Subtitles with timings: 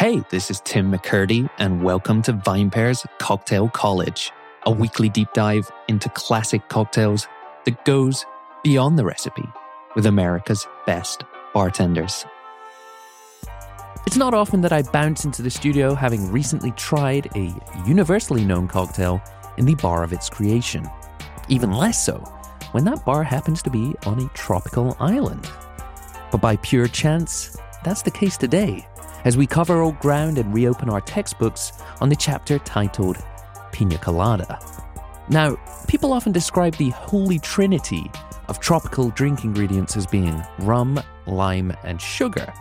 [0.00, 4.32] Hey, this is Tim McKirdy, and welcome to VinePair's Cocktail College,
[4.64, 7.28] a weekly deep dive into classic cocktails
[7.66, 8.24] that goes
[8.64, 9.46] beyond the recipe
[9.94, 12.24] with America's best bartenders.
[14.06, 17.54] It's not often that I bounce into the studio having recently tried a
[17.86, 19.20] universally known cocktail
[19.58, 20.88] in the bar of its creation.
[21.50, 22.20] Even less so
[22.72, 25.46] when that bar happens to be on a tropical island.
[26.32, 27.54] But by pure chance,
[27.84, 28.86] that's the case today
[29.24, 33.16] as we cover old ground and reopen our textbooks on the chapter titled
[33.72, 34.58] Pina Colada.
[35.28, 35.56] Now,
[35.86, 38.10] people often describe the holy trinity
[38.48, 42.52] of tropical drink ingredients as being rum, lime, and sugar.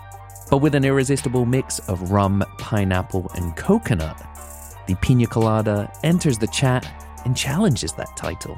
[0.50, 4.18] But with an irresistible mix of rum, pineapple, and coconut,
[4.88, 6.88] the Pina Colada enters the chat
[7.26, 8.58] and challenges that title.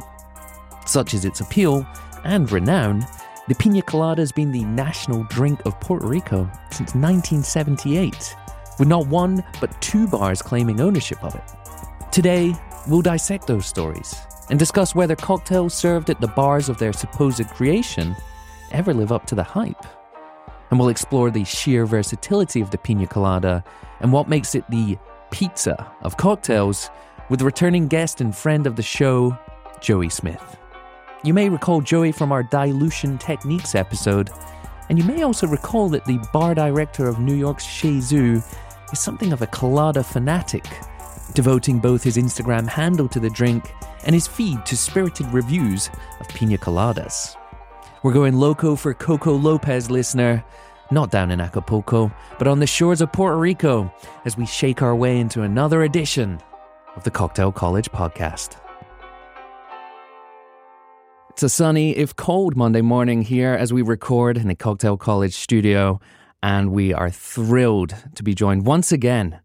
[0.86, 1.86] Such is its appeal
[2.24, 3.06] and renown
[3.52, 8.34] the pina colada has been the national drink of Puerto Rico since 1978,
[8.80, 11.44] with not one but two bars claiming ownership of it.
[12.14, 12.56] Today,
[12.88, 14.16] we'll dissect those stories
[14.50, 18.16] and discuss whether cocktails served at the bars of their supposed creation
[18.72, 19.86] ever live up to the hype.
[20.70, 23.66] And we'll explore the sheer versatility of the pina colada
[24.00, 24.98] and what makes it the
[25.30, 26.90] pizza of cocktails
[27.28, 29.38] with returning guest and friend of the show,
[29.82, 30.61] Joey Smith.
[31.24, 34.32] You may recall Joey from our Dilution Techniques episode,
[34.90, 38.42] and you may also recall that the bar director of New York's Zou
[38.92, 40.66] is something of a colada fanatic,
[41.36, 43.72] devoting both his Instagram handle to the drink
[44.04, 47.36] and his feed to spirited reviews of pina coladas.
[48.02, 50.44] We're going loco for Coco Lopez, listener.
[50.90, 53.94] Not down in Acapulco, but on the shores of Puerto Rico
[54.26, 56.42] as we shake our way into another edition
[56.96, 58.61] of the Cocktail College podcast.
[61.32, 65.34] It's a sunny, if cold, Monday morning here as we record in the Cocktail College
[65.34, 66.02] studio,
[66.44, 69.40] and we are thrilled to be joined once again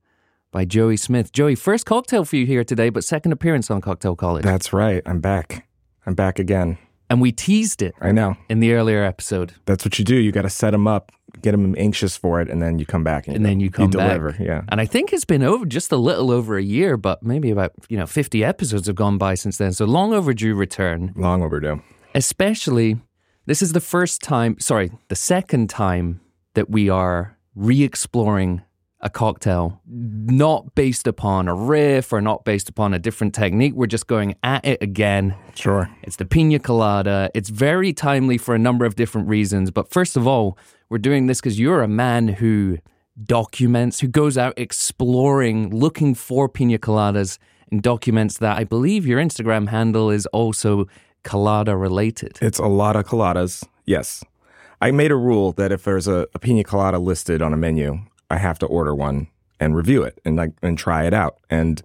[0.51, 1.31] by Joey Smith.
[1.31, 4.43] Joey, first cocktail for you here today, but second appearance on Cocktail College.
[4.43, 5.01] That's right.
[5.07, 5.69] I'm back.
[6.05, 6.77] I'm back again.
[7.09, 7.95] And we teased it.
[8.01, 8.37] I know.
[8.49, 9.55] In the earlier episode.
[9.65, 10.17] That's what you do.
[10.17, 13.05] You got to set them up, get them anxious for it, and then you come
[13.05, 14.33] back and, and then you come you deliver.
[14.33, 14.41] Back.
[14.41, 14.63] Yeah.
[14.69, 17.73] And I think it's been over just a little over a year, but maybe about
[17.89, 19.73] you know 50 episodes have gone by since then.
[19.73, 21.13] So long overdue return.
[21.17, 21.83] Long overdue.
[22.15, 22.99] Especially,
[23.47, 24.59] this is the first time.
[24.59, 26.21] Sorry, the second time
[26.55, 28.63] that we are re-exploring
[29.01, 33.75] a cocktail, not based upon a riff or not based upon a different technique.
[33.75, 35.35] We're just going at it again.
[35.55, 35.91] Sure.
[36.03, 37.31] It's the pina colada.
[37.35, 39.71] It's very timely for a number of different reasons.
[39.71, 40.59] But first of all,
[40.89, 42.79] we're doing this because you're a man who
[43.23, 47.39] documents, who goes out exploring, looking for pina coladas
[47.71, 48.57] and documents that.
[48.57, 50.87] I believe your Instagram handle is also
[51.23, 52.39] colada related.
[52.41, 54.25] It's a lot of coladas, yes.
[54.81, 58.01] I made a rule that if there's a, a pina colada listed on a menu,
[58.31, 59.29] I have to order one
[59.61, 61.39] and review it and like and try it out.
[61.51, 61.83] And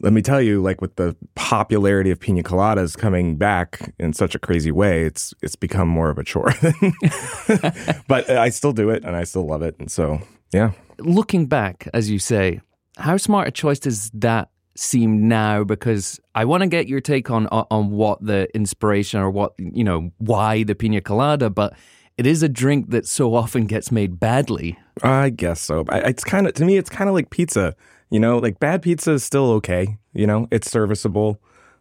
[0.00, 4.34] let me tell you, like with the popularity of pina coladas coming back in such
[4.34, 6.52] a crazy way, it's it's become more of a chore.
[8.08, 9.76] but I still do it and I still love it.
[9.78, 10.20] And so,
[10.52, 10.72] yeah.
[10.98, 12.60] Looking back, as you say,
[12.98, 15.62] how smart a choice does that seem now?
[15.62, 19.84] Because I want to get your take on on what the inspiration or what you
[19.84, 21.74] know why the pina colada, but
[22.16, 24.78] it is a drink that so often gets made badly.
[25.02, 25.84] I guess so.
[25.90, 27.74] It's kind of to me, it's kind of like pizza.
[28.10, 29.96] You know, like bad pizza is still okay.
[30.12, 31.40] You know, it's serviceable.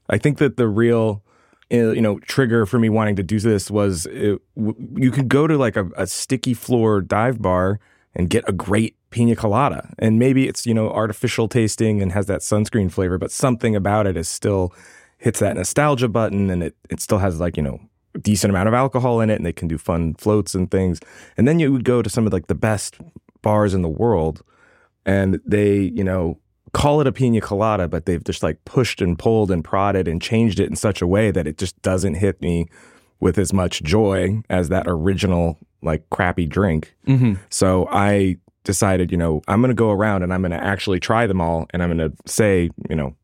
[0.10, 1.24] I think that the real,
[1.72, 5.48] uh, you know, trigger for me wanting to do this was it, you could go
[5.48, 7.80] to like a, a sticky floor dive bar
[8.16, 9.94] and get a great pina colada.
[10.00, 14.08] And maybe it's, you know, artificial tasting and has that sunscreen flavor, but something about
[14.08, 14.74] it is still
[15.18, 17.80] hits that nostalgia button and it, it still has like, you know,
[18.20, 21.00] decent amount of alcohol in it and they can do fun floats and things.
[21.38, 22.98] And then you would go to some of like the best
[23.42, 24.44] bars in the world
[25.06, 26.38] and they, you know,
[26.74, 30.22] call it a pina colada, but they've just like pushed and pulled and prodded and
[30.22, 32.68] changed it in such a way that it just doesn't hit me
[33.20, 36.96] with as much joy as that original like crappy drink.
[37.08, 37.34] Mm-hmm.
[37.50, 41.00] So I decided, you know, I'm going to go around and I'm going to actually
[41.00, 43.16] try them all and I'm going to say, you know,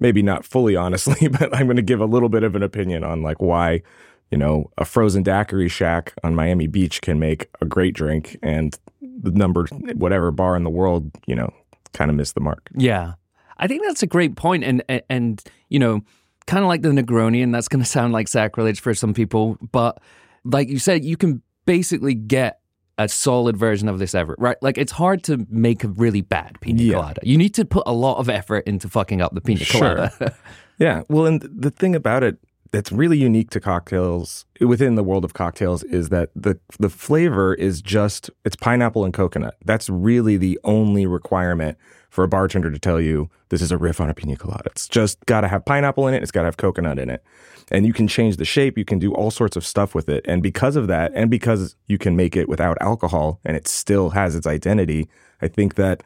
[0.00, 3.04] maybe not fully honestly, but I'm going to give a little bit of an opinion
[3.04, 3.82] on like why
[4.30, 8.78] you know, a frozen daiquiri shack on Miami Beach can make a great drink and
[9.00, 11.52] the number whatever bar in the world, you know,
[11.92, 12.68] kind of missed the mark.
[12.76, 13.14] Yeah.
[13.56, 16.02] I think that's a great point and and, and you know,
[16.46, 19.56] kind of like the Negroni and that's going to sound like sacrilege for some people,
[19.72, 20.00] but
[20.44, 22.60] like you said you can basically get
[22.98, 24.56] a solid version of this ever, right?
[24.60, 26.94] Like it's hard to make a really bad pina yeah.
[26.94, 27.20] colada.
[27.22, 30.36] You need to put a lot of effort into fucking up the pina colada.
[30.78, 31.02] Yeah.
[31.08, 32.38] Well, and the thing about it
[32.70, 37.54] that's really unique to cocktails within the world of cocktails is that the the flavor
[37.54, 39.56] is just it's pineapple and coconut.
[39.64, 41.78] That's really the only requirement
[42.10, 44.70] for a bartender to tell you this is a riff on a pina colada.
[44.70, 46.22] It's just got to have pineapple in it.
[46.22, 47.22] It's got to have coconut in it.
[47.70, 48.78] And you can change the shape.
[48.78, 50.24] You can do all sorts of stuff with it.
[50.26, 54.10] And because of that, and because you can make it without alcohol and it still
[54.10, 55.08] has its identity,
[55.42, 56.02] I think that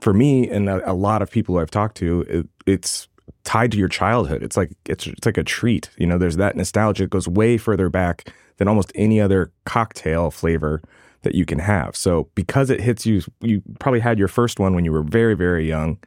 [0.00, 3.08] for me and a, lot of people I've talked to, it, it's
[3.46, 4.42] tied to your childhood.
[4.42, 5.88] It's like it's it's like a treat.
[5.96, 7.04] You know, there's that nostalgia.
[7.04, 10.82] It goes way further back than almost any other cocktail flavor
[11.22, 11.96] that you can have.
[11.96, 15.34] So because it hits you, you probably had your first one when you were very
[15.34, 15.98] very young.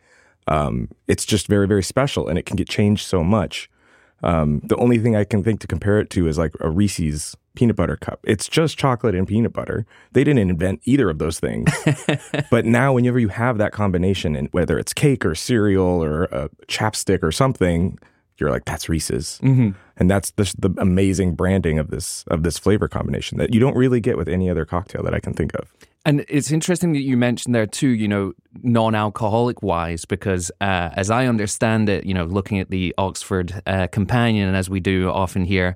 [0.48, 3.70] Um, it's just very very special, and it can get changed so much.
[4.24, 7.36] Um, the only thing I can think to compare it to is like a Reese's
[7.56, 8.20] peanut butter cup.
[8.24, 9.86] It's just chocolate and peanut butter.
[10.12, 11.72] They didn't invent either of those things.
[12.52, 16.50] but now, whenever you have that combination, and whether it's cake or cereal or a
[16.68, 17.98] chapstick or something,
[18.38, 19.72] you're like, that's Reese's, mm-hmm.
[19.98, 23.76] and that's the, the amazing branding of this of this flavor combination that you don't
[23.76, 25.74] really get with any other cocktail that I can think of.
[26.06, 30.90] And it's interesting that you mentioned there too, you know, non alcoholic wise, because uh,
[30.94, 34.80] as I understand it, you know, looking at the Oxford uh, Companion, and as we
[34.80, 35.76] do often here,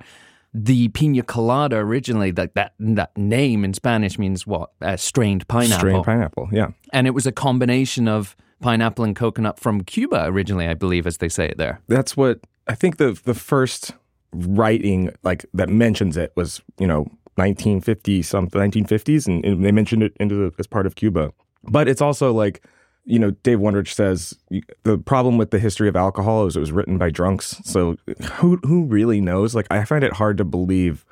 [0.53, 4.71] the pina colada originally, that that, that name in Spanish means what?
[4.81, 5.79] Uh, strained pineapple.
[5.79, 6.67] Strained pineapple, yeah.
[6.93, 11.17] And it was a combination of pineapple and coconut from Cuba originally, I believe, as
[11.17, 11.81] they say it there.
[11.87, 13.91] That's what I think the the first
[14.31, 20.03] writing like that mentions it was, you know, 1950 something 1950s and, and, they mentioned
[20.03, 21.31] it into the, as part of Cuba.
[21.63, 22.61] But it's also like
[23.05, 24.37] you know, Dave Wondrich says
[24.83, 27.59] the problem with the history of alcohol is it was written by drunks.
[27.63, 27.97] So
[28.33, 29.53] who who really knows?
[29.55, 31.05] Like I find it hard to believe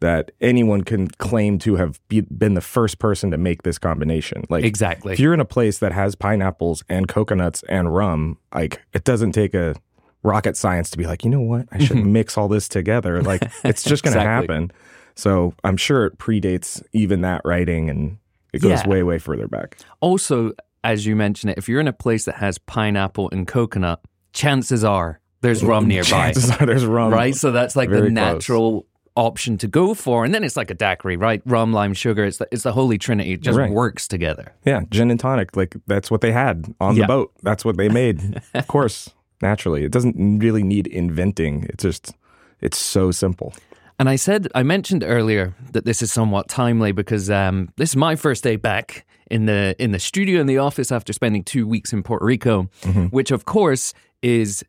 [0.00, 4.44] that anyone can claim to have be, been the first person to make this combination.
[4.48, 8.80] Like exactly, if you're in a place that has pineapples and coconuts and rum, like
[8.94, 9.74] it doesn't take a
[10.22, 12.12] rocket science to be like, you know what, I should mm-hmm.
[12.12, 13.22] mix all this together.
[13.22, 14.54] Like it's just going to exactly.
[14.54, 14.72] happen.
[15.18, 18.18] So I'm sure it predates even that writing and
[18.52, 18.88] it goes yeah.
[18.88, 19.78] way, way further back.
[19.98, 20.52] Also,
[20.84, 24.00] as you mentioned it, if you're in a place that has pineapple and coconut,
[24.32, 26.08] chances are there's rum nearby.
[26.08, 27.12] Chances are there's rum.
[27.12, 27.34] Right?
[27.34, 28.84] So that's like the natural close.
[29.16, 30.24] option to go for.
[30.24, 31.42] And then it's like a daiquiri, right?
[31.44, 32.24] Rum, lime, sugar.
[32.24, 33.32] It's the, it's the holy trinity.
[33.32, 33.72] It just right.
[33.72, 34.54] works together.
[34.64, 34.82] Yeah.
[34.88, 35.56] Gin and tonic.
[35.56, 37.02] Like that's what they had on yeah.
[37.02, 37.32] the boat.
[37.42, 38.40] That's what they made.
[38.54, 39.10] of course,
[39.42, 39.82] naturally.
[39.82, 41.64] It doesn't really need inventing.
[41.70, 42.14] It's just,
[42.60, 43.52] it's so simple.
[43.98, 47.96] And I said, I mentioned earlier that this is somewhat timely because um, this is
[47.96, 51.66] my first day back in the in the studio in the office after spending two
[51.66, 53.06] weeks in Puerto Rico, mm-hmm.
[53.06, 53.92] which of course
[54.22, 54.64] is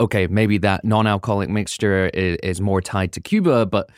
[0.00, 0.26] okay.
[0.26, 3.88] Maybe that non-alcoholic mixture is, is more tied to Cuba, but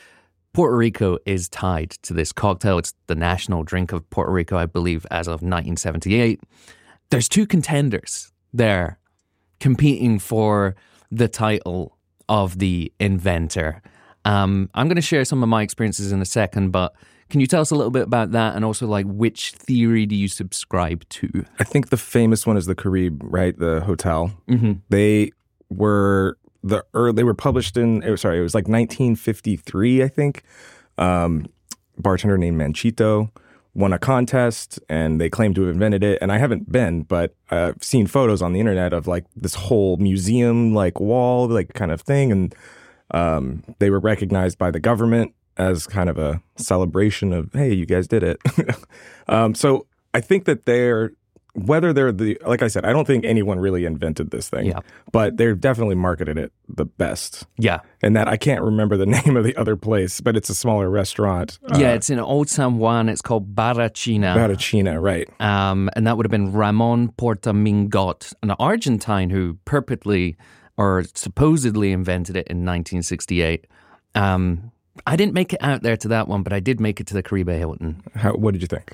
[0.53, 2.79] Puerto Rico is tied to this cocktail.
[2.79, 6.41] It's the national drink of Puerto Rico, I believe, as of 1978.
[7.11, 8.99] There's two contenders there
[9.61, 10.77] competing for
[11.11, 11.97] the title
[12.29, 13.83] of the inventor.
[14.25, 16.94] Um, I'm going to share some of my experiences in a second, but
[17.31, 20.15] can you tell us a little bit about that and also like which theory do
[20.15, 21.44] you subscribe to?
[21.59, 23.59] I think the famous one is the Caribe, right?
[23.59, 24.32] The hotel.
[24.49, 24.73] Mm-hmm.
[24.88, 25.32] They
[25.71, 30.09] were the er, they were published in it was, sorry, it was like 1953, I
[30.09, 30.43] think.
[30.97, 31.47] Um,
[31.99, 33.31] bartender named Monchito
[33.75, 36.19] won a contest and they claim to have invented it.
[36.23, 39.97] And I haven't been, but I've seen photos on the internet of like this whole
[39.97, 42.55] museum like wall like kind of thing and
[43.15, 47.87] um, they were recognized by the government as kind of a celebration of, hey, you
[47.87, 48.41] guys did it.
[49.29, 51.13] um, so I think that they're,
[51.53, 54.81] whether they're the, like I said, I don't think anyone really invented this thing, yeah.
[55.13, 57.47] but they're definitely marketed it the best.
[57.56, 57.79] Yeah.
[58.03, 60.91] And that I can't remember the name of the other place, but it's a smaller
[60.91, 61.61] restaurant.
[61.77, 63.09] Yeah, uh, it's in Old San Juan.
[63.09, 64.35] It's called Barachina.
[64.35, 65.29] Barachina, right.
[65.41, 70.35] Um, and that would have been Ramon Portas Mingot, an Argentine who purportedly
[70.77, 73.67] or supposedly invented it in 1968.
[74.15, 74.73] Um,
[75.07, 77.15] I didn't make it out there to that one, but I did make it to
[77.15, 78.03] the Caribe Hilton.
[78.15, 78.93] How, what did you think?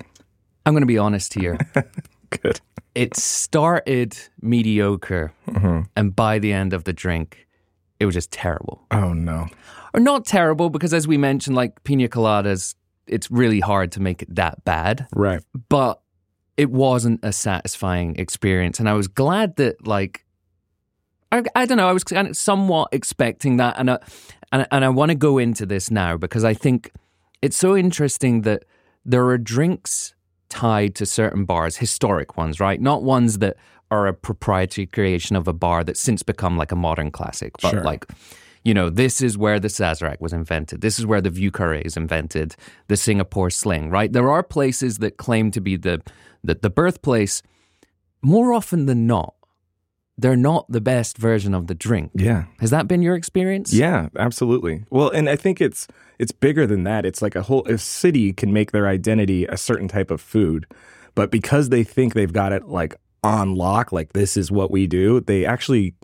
[0.64, 1.58] I'm going to be honest here.
[2.30, 2.60] Good.
[2.94, 5.82] It started mediocre, mm-hmm.
[5.96, 7.46] and by the end of the drink,
[7.98, 8.84] it was just terrible.
[8.90, 9.46] Oh no!
[9.94, 12.74] Or not terrible because, as we mentioned, like pina coladas,
[13.06, 15.06] it's really hard to make it that bad.
[15.14, 15.42] Right.
[15.68, 16.00] But
[16.56, 20.24] it wasn't a satisfying experience, and I was glad that like
[21.32, 21.88] I, I don't know.
[21.88, 23.98] I was somewhat expecting that, and I,
[24.52, 26.92] and, and I want to go into this now because I think
[27.42, 28.64] it's so interesting that
[29.04, 30.14] there are drinks
[30.48, 32.80] tied to certain bars, historic ones, right?
[32.80, 33.56] Not ones that
[33.90, 37.70] are a proprietary creation of a bar that's since become like a modern classic, but
[37.70, 37.82] sure.
[37.82, 38.06] like
[38.62, 40.82] you know, this is where the Sazerac was invented.
[40.82, 42.56] This is where the Vieux Carré is invented,
[42.88, 44.12] the Singapore Sling, right?
[44.12, 46.02] There are places that claim to be the,
[46.44, 47.42] the, the birthplace.
[48.22, 49.34] More often than not,
[50.20, 52.10] they're not the best version of the drink.
[52.14, 52.44] Yeah.
[52.58, 53.72] Has that been your experience?
[53.72, 54.84] Yeah, absolutely.
[54.90, 57.06] Well, and I think it's it's bigger than that.
[57.06, 60.66] It's like a whole a city can make their identity a certain type of food,
[61.14, 64.86] but because they think they've got it like on lock, like this is what we
[64.86, 65.94] do, they actually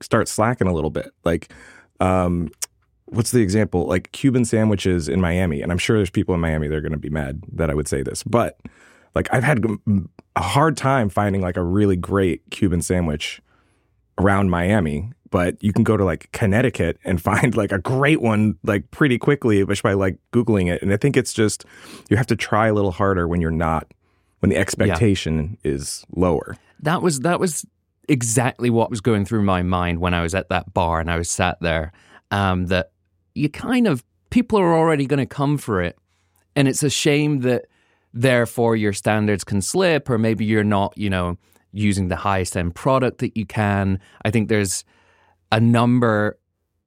[0.00, 1.10] start slacking a little bit.
[1.24, 1.52] Like
[2.00, 2.50] um
[3.06, 3.86] what's the example?
[3.86, 6.92] Like Cuban sandwiches in Miami, and I'm sure there's people in Miami that are going
[6.92, 8.58] to be mad that I would say this, but
[9.14, 9.64] like I've had
[10.36, 13.40] a hard time finding like a really great Cuban sandwich
[14.18, 18.56] around Miami, but you can go to like Connecticut and find like a great one
[18.62, 20.82] like pretty quickly just by like googling it.
[20.82, 21.64] And I think it's just
[22.08, 23.92] you have to try a little harder when you're not
[24.40, 25.72] when the expectation yeah.
[25.72, 26.56] is lower.
[26.80, 27.64] That was that was
[28.08, 31.16] exactly what was going through my mind when I was at that bar and I
[31.16, 31.92] was sat there.
[32.30, 32.92] Um, that
[33.34, 35.96] you kind of people are already going to come for it,
[36.56, 37.66] and it's a shame that
[38.12, 41.36] therefore your standards can slip, or maybe you're not, you know,
[41.74, 44.00] using the highest end product that you can.
[44.24, 44.84] I think there's
[45.52, 46.38] a number.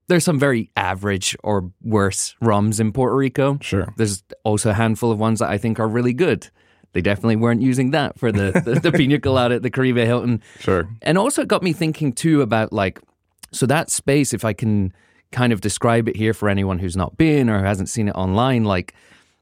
[0.07, 3.59] There's some very average or worse rums in Puerto Rico.
[3.61, 3.93] Sure.
[3.97, 6.49] There's also a handful of ones that I think are really good.
[6.93, 10.41] They definitely weren't using that for the, the, the pina colada at the Caribe Hilton.
[10.59, 10.89] Sure.
[11.01, 12.99] And also it got me thinking too about like,
[13.51, 14.93] so that space, if I can
[15.31, 18.63] kind of describe it here for anyone who's not been or hasn't seen it online,
[18.63, 18.93] like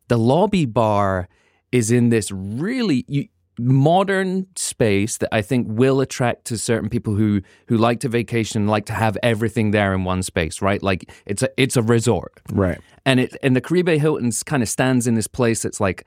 [0.08, 1.30] the lobby bar
[1.72, 7.16] is in this really you, modern space that I think will attract to certain people
[7.16, 10.82] who who like to vacation, like to have everything there in one space, right?
[10.82, 12.80] Like it's a it's a resort, right?
[13.06, 16.06] And it and the Caribe Hilton's kind of stands in this place that's like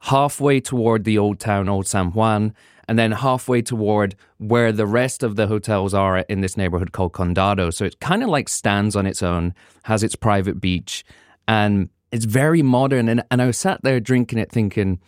[0.00, 2.54] halfway toward the old town, Old San Juan,
[2.88, 7.12] and then halfway toward where the rest of the hotels are in this neighborhood called
[7.12, 7.72] Condado.
[7.72, 9.54] So it kind of like stands on its own,
[9.84, 11.04] has its private beach,
[11.46, 13.08] and it's very modern.
[13.08, 14.98] And, and I sat there drinking it thinking,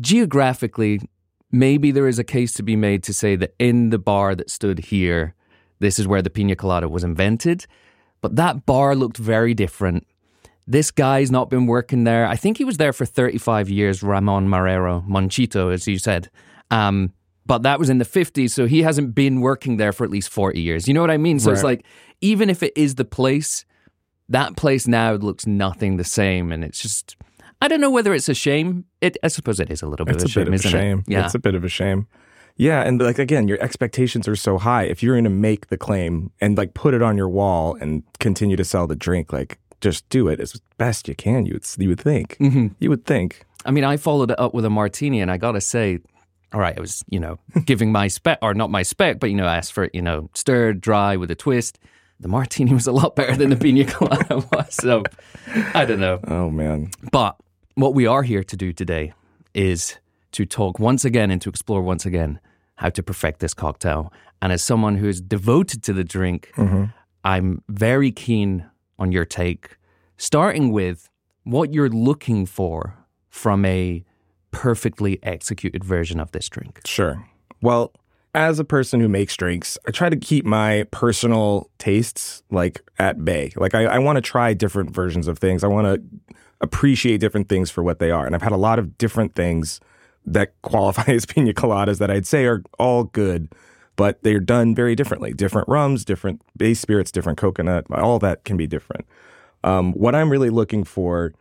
[0.00, 1.00] geographically,
[1.52, 4.50] maybe there is a case to be made to say that in the bar that
[4.50, 5.34] stood here,
[5.78, 7.66] this is where the pina colada was invented.
[8.20, 10.06] But that bar looked very different.
[10.66, 12.26] This guy's not been working there.
[12.26, 16.30] I think he was there for 35 years, Ramon Marrero, Monchito, as you said.
[16.70, 17.12] Um,
[17.46, 20.28] but that was in the 50s, so he hasn't been working there for at least
[20.28, 20.86] 40 years.
[20.86, 21.40] You know what I mean?
[21.40, 21.54] So right.
[21.54, 21.84] it's like,
[22.20, 23.64] even if it is the place,
[24.28, 26.52] that place now looks nothing the same.
[26.52, 27.16] And it's just,
[27.60, 28.86] I don't know whether it's a shame.
[29.00, 30.68] It, I suppose it is a little bit it's of a, shame, bit of a
[30.68, 30.98] shame.
[31.00, 31.12] It?
[31.12, 31.24] Yeah.
[31.24, 32.06] It's a bit of a shame.
[32.56, 34.82] Yeah, and like again, your expectations are so high.
[34.82, 38.02] If you're going to make the claim and like put it on your wall and
[38.18, 41.46] continue to sell the drink, like just do it as best you can.
[41.46, 42.36] You would, you would think.
[42.38, 42.68] Mm-hmm.
[42.78, 43.44] You would think.
[43.64, 46.00] I mean, I followed it up with a martini, and I gotta say,
[46.52, 49.36] all right, I was, you know, giving my spec, or not my spec, but, you
[49.36, 51.78] know, I asked for, it, you know, stirred, dry with a twist.
[52.18, 54.74] The martini was a lot better than the pina colada was.
[54.74, 55.02] So
[55.74, 56.20] I don't know.
[56.24, 56.90] Oh, man.
[57.12, 57.36] But
[57.74, 59.12] what we are here to do today
[59.54, 59.98] is
[60.32, 62.40] to talk once again and to explore once again
[62.76, 64.12] how to perfect this cocktail.
[64.40, 66.84] And as someone who is devoted to the drink, mm-hmm.
[67.24, 68.66] I'm very keen
[68.98, 69.76] on your take,
[70.16, 71.08] starting with
[71.44, 72.96] what you're looking for
[73.28, 74.04] from a
[74.50, 76.80] perfectly executed version of this drink?
[76.84, 77.24] Sure.
[77.62, 77.92] Well,
[78.34, 83.24] as a person who makes drinks, I try to keep my personal tastes like at
[83.24, 83.52] bay.
[83.56, 85.64] Like I, I want to try different versions of things.
[85.64, 88.26] I want to appreciate different things for what they are.
[88.26, 89.80] And I've had a lot of different things
[90.26, 93.52] that qualify as pina coladas that I'd say are all good,
[93.96, 95.32] but they're done very differently.
[95.32, 99.06] Different rums, different base spirits, different coconut, all that can be different.
[99.62, 101.32] Um, what I'm really looking for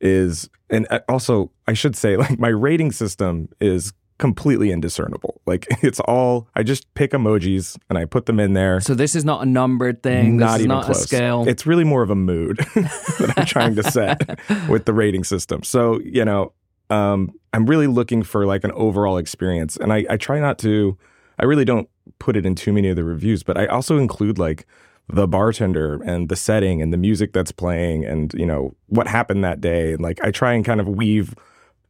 [0.00, 5.40] is, and uh, also I should say, like my rating system is completely indiscernible.
[5.46, 8.80] Like it's all I just pick emojis and I put them in there.
[8.80, 10.36] So this is not a numbered thing.
[10.36, 11.00] Not even not close.
[11.00, 11.48] a scale.
[11.48, 15.64] It's really more of a mood that I'm trying to set with the rating system.
[15.64, 16.52] So you know,
[16.90, 20.96] um, I'm really looking for like an overall experience, and I, I try not to.
[21.38, 24.38] I really don't put it in too many of the reviews, but I also include
[24.38, 24.66] like
[25.08, 29.42] the bartender and the setting and the music that's playing and you know what happened
[29.42, 31.34] that day and like I try and kind of weave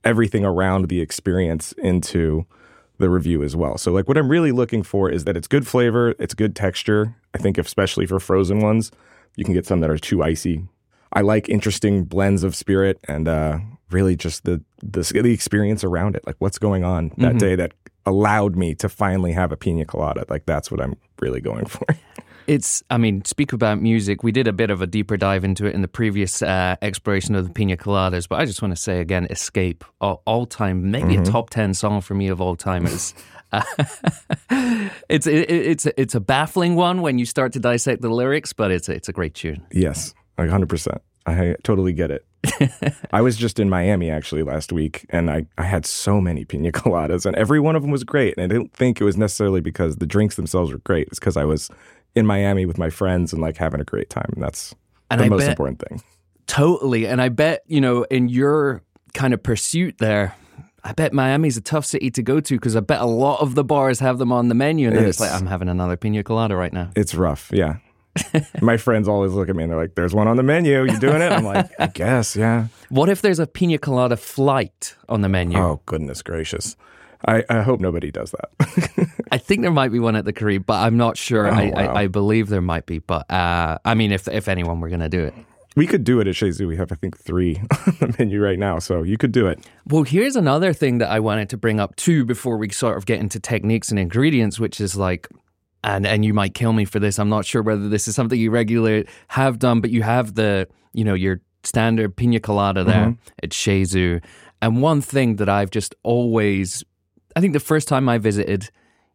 [0.04, 2.47] everything around the experience into
[2.99, 3.78] the review as well.
[3.78, 7.16] So like what I'm really looking for is that it's good flavor, it's good texture.
[7.35, 8.90] I think especially for frozen ones,
[9.37, 10.64] you can get some that are too icy.
[11.12, 13.59] I like interesting blends of spirit and uh,
[13.90, 17.38] really just the, the the experience around it, like what's going on that mm-hmm.
[17.38, 17.73] day that
[18.07, 20.25] allowed me to finally have a pina colada.
[20.28, 21.87] Like that's what I'm really going for.
[22.50, 24.25] It's, I mean, speak about music.
[24.25, 27.37] We did a bit of a deeper dive into it in the previous uh, exploration
[27.37, 31.14] of the Pina Coladas, but I just want to say again, Escape, all, time, maybe
[31.14, 31.23] mm-hmm.
[31.23, 32.88] a top 10 song for me of all time.
[32.92, 33.14] It's,
[33.52, 33.62] uh,
[35.09, 38.73] it's, it, it's, it's a baffling one when you start to dissect the lyrics, but
[38.73, 39.64] it's, it's a great tune.
[39.71, 40.99] Yes, like 100%.
[41.26, 42.26] I totally get it.
[43.12, 46.73] I was just in Miami actually last week, and I, I had so many pina
[46.73, 48.35] coladas, and every one of them was great.
[48.37, 51.09] And I didn't think it was necessarily because the drinks themselves were great.
[51.09, 51.71] It's because I was
[52.14, 54.74] in Miami with my friends and like having a great time, and that's
[55.10, 56.02] And the I most bet- important thing.
[56.46, 57.06] Totally.
[57.06, 58.82] And I bet, you know, in your
[59.14, 60.34] kind of pursuit there,
[60.82, 63.54] I bet Miami's a tough city to go to because I bet a lot of
[63.54, 64.88] the bars have them on the menu.
[64.88, 66.90] And then it's It's- like, I'm having another pina colada right now.
[66.96, 67.76] It's rough, yeah.
[68.60, 70.82] my friends always look at me and they're like, "There's one on the menu.
[70.84, 74.96] You doing it?" I'm like, "I guess, yeah." What if there's a pina colada flight
[75.08, 75.56] on the menu?
[75.56, 76.76] Oh goodness gracious!
[77.28, 79.10] I, I hope nobody does that.
[79.32, 81.49] I think there might be one at the Caribe, but I'm not sure.
[81.49, 81.80] I, Oh, wow.
[81.80, 82.99] I, I believe there might be.
[82.99, 85.34] But uh, I mean, if, if anyone were going to do it.
[85.76, 86.66] we could do it at Chez Zou.
[86.66, 87.56] We have, I think, three
[87.87, 89.64] on the menu right now, so you could do it.
[89.87, 93.06] Well, here's another thing that I wanted to bring up too before we sort of
[93.06, 95.28] get into techniques and ingredients, which is like,
[95.84, 97.18] and and you might kill me for this.
[97.18, 100.66] I'm not sure whether this is something you regularly have done, but you have the
[100.92, 104.20] you know your standard pina colada there at Chez Zou.
[104.62, 106.84] And one thing that I've just always,
[107.37, 108.70] I think the first time I visited,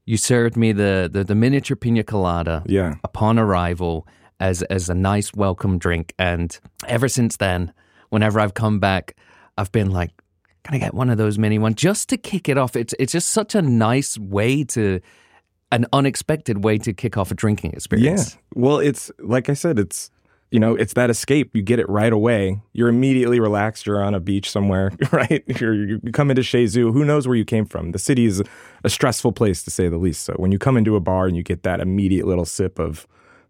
[0.05, 4.07] you served me the the, the miniature pina colada Yeah, upon arrival
[4.39, 6.13] as as a nice welcome drink.
[6.19, 6.57] And
[6.87, 7.73] ever since then,
[8.09, 9.15] whenever I've come back,
[9.57, 10.11] I've been like,
[10.63, 12.75] can I get one of those mini ones just to kick it off?
[12.75, 14.99] It's it's just such a nice way to
[15.71, 18.05] an unexpected way to kick off a drinking experience.
[18.05, 18.13] yeah.
[18.13, 18.37] experience.
[18.53, 20.11] Well, it's like I said, it's
[20.51, 21.55] you know, it's that escape.
[21.55, 22.61] You get it right away.
[22.73, 23.85] You're immediately relaxed.
[23.85, 25.43] You're on a beach somewhere, right?
[25.59, 26.91] You're, you come into Zou.
[26.91, 27.91] Who knows where you came from?
[27.91, 28.41] The city is
[28.83, 30.23] a stressful place to say the least.
[30.23, 33.05] So when you come into a bar and you get that immediate little sip of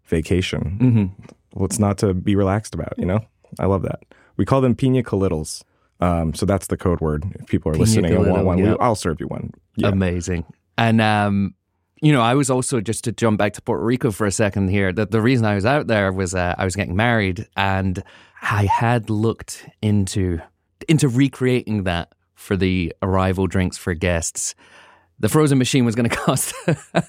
[0.06, 1.22] vacation, Mm-hmm.
[1.52, 2.94] what's not to be relaxed about?
[2.98, 3.20] You know,
[3.60, 4.00] I love that.
[4.36, 5.64] We call them pina colittles.
[6.00, 7.24] Um, so that's the code word.
[7.40, 8.74] If people are Pina listening and want one, yeah.
[8.80, 9.52] I'll serve you one.
[9.76, 9.88] Yeah.
[9.88, 10.44] Amazing.
[10.76, 11.54] And um,
[12.02, 14.68] you know, I was also just to jump back to Puerto Rico for a second
[14.68, 14.92] here.
[14.92, 18.02] That the reason I was out there was uh, I was getting married, and
[18.42, 20.40] I had looked into
[20.88, 24.54] into recreating that for the arrival drinks for guests.
[25.18, 26.54] The frozen machine was going to cost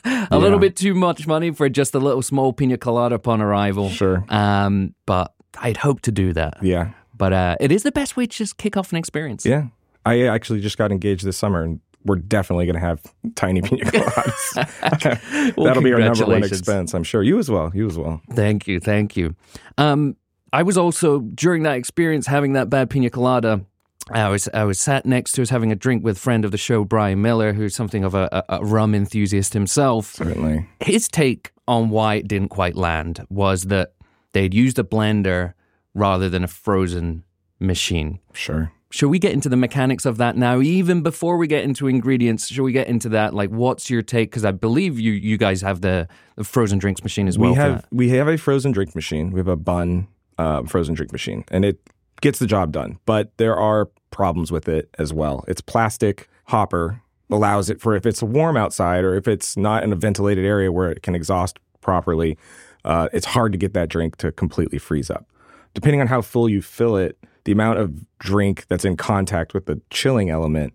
[0.05, 3.89] a little bit too much money for just a little small pina colada upon arrival.
[3.89, 4.25] Sure.
[4.29, 6.63] Um, but I'd hoped to do that.
[6.63, 6.91] Yeah.
[7.13, 9.45] But uh, it is the best way to just kick off an experience.
[9.45, 9.67] Yeah.
[10.05, 13.01] I actually just got engaged this summer and we're definitely going to have
[13.35, 15.53] tiny pina coladas.
[15.57, 16.93] Well, That'll be our number one expense.
[16.93, 17.23] I'm sure.
[17.23, 17.71] You as well.
[17.73, 18.21] You as well.
[18.31, 19.35] Thank you, thank you.
[19.77, 20.15] Um,
[20.51, 23.61] I was also during that experience having that bad pina colada.
[24.09, 26.57] I was I was sat next to us having a drink with friend of the
[26.57, 30.13] show Brian Miller, who's something of a, a, a rum enthusiast himself.
[30.13, 30.65] Certainly.
[30.79, 33.93] His take on why it didn't quite land was that
[34.31, 35.53] they'd used a blender
[35.93, 37.23] rather than a frozen
[37.59, 38.19] machine.
[38.33, 38.71] Sure.
[38.89, 40.61] Should we get into the mechanics of that now?
[40.61, 43.33] Even before we get into ingredients, should we get into that?
[43.33, 44.31] Like, what's your take?
[44.31, 47.51] Because I believe you you guys have the, the frozen drinks machine as well.
[47.51, 49.31] we have we have a frozen drink machine.
[49.31, 51.79] We have a Bunn uh, frozen drink machine, and it
[52.21, 52.99] gets the job done.
[53.05, 55.43] But there are problems with it as well.
[55.47, 59.91] It's plastic hopper allows it for if it's warm outside or if it's not in
[59.91, 62.37] a ventilated area where it can exhaust properly.
[62.85, 65.25] Uh, it's hard to get that drink to completely freeze up.
[65.73, 67.17] Depending on how full you fill it,
[67.47, 70.73] the amount of drink that's in contact with the chilling element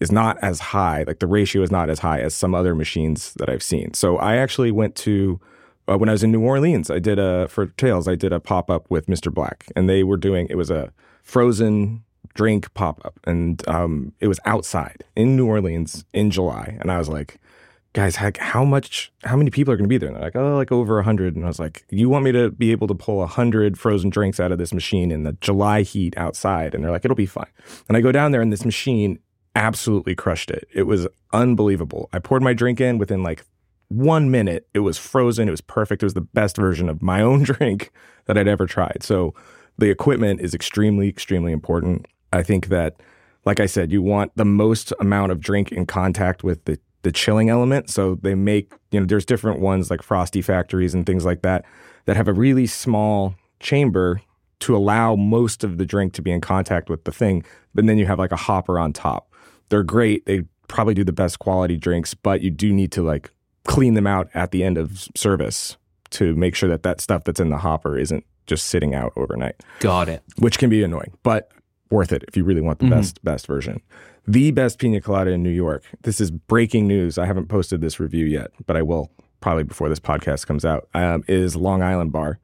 [0.00, 1.04] is not as high.
[1.06, 3.92] Like the ratio is not as high as some other machines that I've seen.
[3.92, 5.38] So I actually went to
[5.86, 6.90] uh, when I was in New Orleans.
[6.90, 8.08] I did a for Tales.
[8.08, 9.30] I did a pop up with Mr.
[9.30, 14.28] Black, and they were doing it was a frozen drink pop up, and um, it
[14.28, 17.38] was outside in New Orleans in July, and I was like.
[17.94, 19.12] Guys, heck, how much?
[19.22, 20.08] How many people are going to be there?
[20.08, 21.36] And they're like, oh, like over a hundred.
[21.36, 24.10] And I was like, you want me to be able to pull a hundred frozen
[24.10, 26.74] drinks out of this machine in the July heat outside?
[26.74, 27.46] And they're like, it'll be fine.
[27.88, 29.20] And I go down there, and this machine
[29.54, 30.66] absolutely crushed it.
[30.74, 32.08] It was unbelievable.
[32.12, 33.44] I poured my drink in within like
[33.86, 34.66] one minute.
[34.74, 35.46] It was frozen.
[35.46, 36.02] It was perfect.
[36.02, 37.92] It was the best version of my own drink
[38.24, 39.04] that I'd ever tried.
[39.04, 39.34] So
[39.78, 42.06] the equipment is extremely, extremely important.
[42.32, 42.96] I think that,
[43.44, 47.12] like I said, you want the most amount of drink in contact with the the
[47.12, 47.88] chilling element.
[47.88, 51.64] So they make, you know, there's different ones like Frosty Factories and things like that
[52.06, 54.20] that have a really small chamber
[54.60, 57.44] to allow most of the drink to be in contact with the thing.
[57.74, 59.32] But then you have like a hopper on top.
[59.68, 60.26] They're great.
[60.26, 63.30] They probably do the best quality drinks, but you do need to like
[63.64, 65.76] clean them out at the end of service
[66.10, 69.56] to make sure that that stuff that's in the hopper isn't just sitting out overnight,
[69.80, 70.22] Got it.
[70.38, 71.50] which can be annoying, but
[71.90, 73.80] worth it if you really want the best best version.
[74.26, 75.84] The best pina colada in New York.
[76.02, 77.18] This is breaking news.
[77.18, 80.88] I haven't posted this review yet, but I will probably before this podcast comes out.
[80.94, 82.38] Um, is Long Island Bar.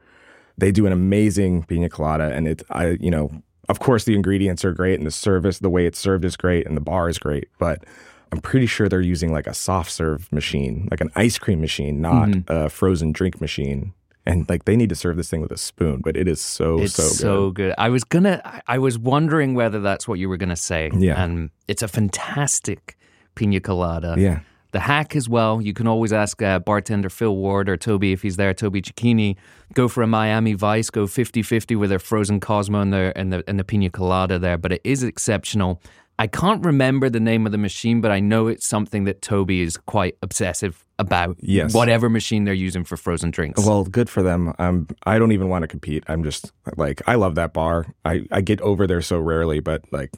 [0.59, 2.63] They do an amazing pina colada, and it.
[2.71, 3.31] I you know,
[3.69, 6.67] of course, the ingredients are great, and the service, the way it's served is great,
[6.67, 7.85] and the bar is great, but.
[8.33, 12.01] I'm pretty sure they're using like a soft serve machine, like an ice cream machine,
[12.01, 13.93] not a frozen drink machine.
[14.27, 16.79] And like they need to serve this thing with a spoon, but it is so
[16.81, 17.13] It's so good.
[17.17, 17.75] so, good.
[17.79, 18.63] I was gonna.
[18.67, 20.91] I- was wondering whether that's what you were gonna say.
[20.95, 21.23] Yeah.
[21.23, 22.97] and it's a fantastic
[23.35, 24.15] pina colada.
[24.19, 24.41] Yeah.
[24.73, 25.61] The hack as well.
[25.61, 28.55] You can always ask uh, bartender Phil Ward or Toby if he's there.
[28.55, 29.37] Toby Cecchini.
[29.75, 30.91] Go for a Miami Vice.
[30.91, 34.57] Go 50-50 with their frozen Cosmo and the and the and the pina colada there.
[34.59, 35.81] But it is exceptional.
[36.21, 39.63] I can't remember the name of the machine, but I know it's something that Toby
[39.63, 41.39] is quite obsessive about.
[41.41, 41.73] Yes.
[41.73, 43.65] Whatever machine they're using for frozen drinks.
[43.65, 44.53] Well, good for them.
[44.59, 46.05] Um, I don't even want to compete.
[46.09, 47.87] I'm just like I love that bar.
[48.05, 50.13] I, I get over there so rarely, but like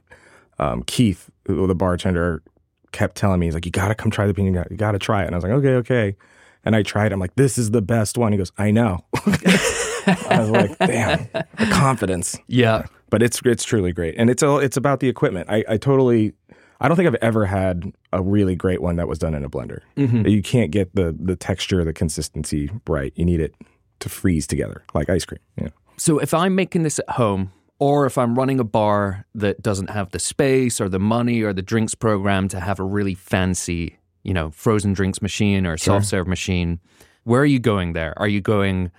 [0.58, 2.42] um, Keith, the bartender,
[2.90, 4.50] kept telling me he's like, "You got to come try the pina.
[4.50, 4.68] colada.
[4.72, 6.16] You got to try it." And I was like, "Okay, okay."
[6.64, 7.12] And I tried.
[7.12, 11.28] I'm like, "This is the best one." He goes, "I know." I was like, "Damn,
[11.32, 12.86] the confidence." yeah.
[13.12, 15.50] But it's it's truly great, and it's all it's about the equipment.
[15.50, 16.32] I, I totally.
[16.80, 19.50] I don't think I've ever had a really great one that was done in a
[19.50, 19.80] blender.
[19.98, 20.26] Mm-hmm.
[20.26, 23.12] You can't get the the texture, the consistency right.
[23.14, 23.54] You need it
[24.00, 25.40] to freeze together like ice cream.
[25.60, 25.68] Yeah.
[25.98, 29.90] So if I'm making this at home, or if I'm running a bar that doesn't
[29.90, 33.98] have the space or the money or the drinks program to have a really fancy,
[34.22, 36.80] you know, frozen drinks machine or soft serve machine,
[37.24, 38.18] where are you going there?
[38.18, 38.90] Are you going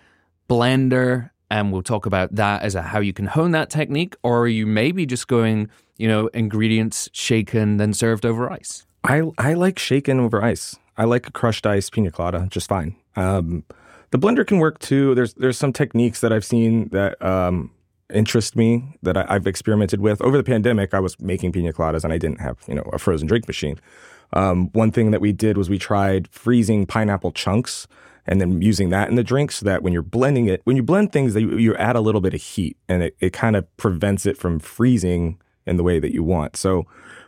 [0.48, 1.32] blender?
[1.54, 4.48] And we'll talk about that as a how you can hone that technique, or are
[4.48, 8.88] you maybe just going, you know, ingredients shaken then served over ice?
[9.04, 10.76] I I like shaken over ice.
[10.98, 12.96] I like a crushed ice pina colada just fine.
[13.16, 13.66] Um,
[14.10, 15.14] the blender can work too.
[15.14, 17.70] There's there's some techniques that I've seen that um,
[18.12, 20.96] interest me that I, I've experimented with over the pandemic.
[20.96, 23.80] I was making pina coladas and I didn't have you know a frozen drink machine.
[24.36, 27.88] Um, one thing that we did was we tried freezing pineapple chunks
[28.26, 30.84] and then using that in the drink so that when you're blending it, when you
[30.84, 33.78] blend things, you, you add a little bit of heat and it, it kind of
[33.78, 36.56] prevents it from freezing in the way that you want.
[36.56, 36.86] So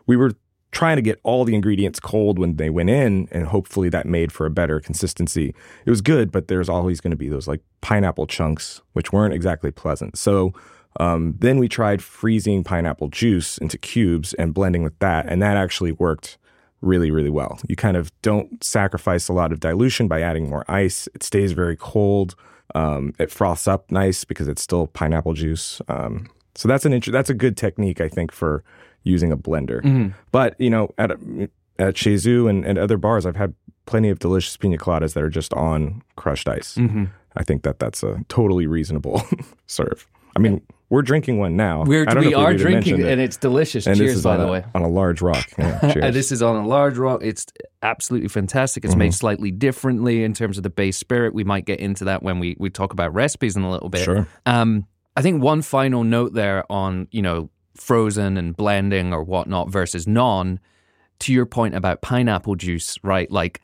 [0.08, 0.34] we were
[0.72, 4.32] trying to get all the ingredients cold when they went in and hopefully that made
[4.32, 5.54] for a better consistency.
[5.86, 9.34] It was good, but there's always going to be those like pineapple chunks, which weren't
[9.34, 10.18] exactly pleasant.
[10.18, 10.54] So
[11.00, 15.58] um, then we tried freezing pineapple juice into cubes and blending with that, and that
[15.58, 16.38] actually worked
[16.86, 17.60] really, really well.
[17.68, 21.08] You kind of don't sacrifice a lot of dilution by adding more ice.
[21.16, 22.36] It stays very cold.
[22.74, 25.82] Um, it froths up nice because it's still pineapple juice.
[25.88, 28.64] Um, so that's an int- that's a good technique, I think, for
[29.04, 30.14] using a blender.
[30.32, 33.54] But you know, at a, at Chez Zou and, and other bars, I've had
[33.86, 36.78] plenty of delicious pina coladas that are just on crushed ice.
[37.38, 39.22] I think that that's a totally reasonable
[39.68, 40.08] serve.
[40.36, 41.84] I mean, we're drinking one now.
[41.84, 43.08] We're, we are even drinking, it.
[43.08, 43.88] and it's delicious.
[43.88, 44.66] And Cheers, by the a, way.
[44.76, 45.48] on a large rock.
[45.58, 46.14] Yeah, cheers.
[46.14, 47.22] This is on a large rock.
[47.24, 47.46] It's
[47.82, 48.84] absolutely fantastic.
[48.86, 49.00] It's Mm-hmm.
[49.00, 51.34] made slightly differently in terms of the base spirit.
[51.34, 54.04] We might get into that when we, we talk about recipes in a little bit.
[54.06, 54.28] Sure.
[54.46, 59.70] Um, I think one final note there on, you know, frozen and blending or whatnot
[59.70, 60.60] versus non,
[61.20, 63.30] to your point about pineapple juice, right?
[63.32, 63.62] Like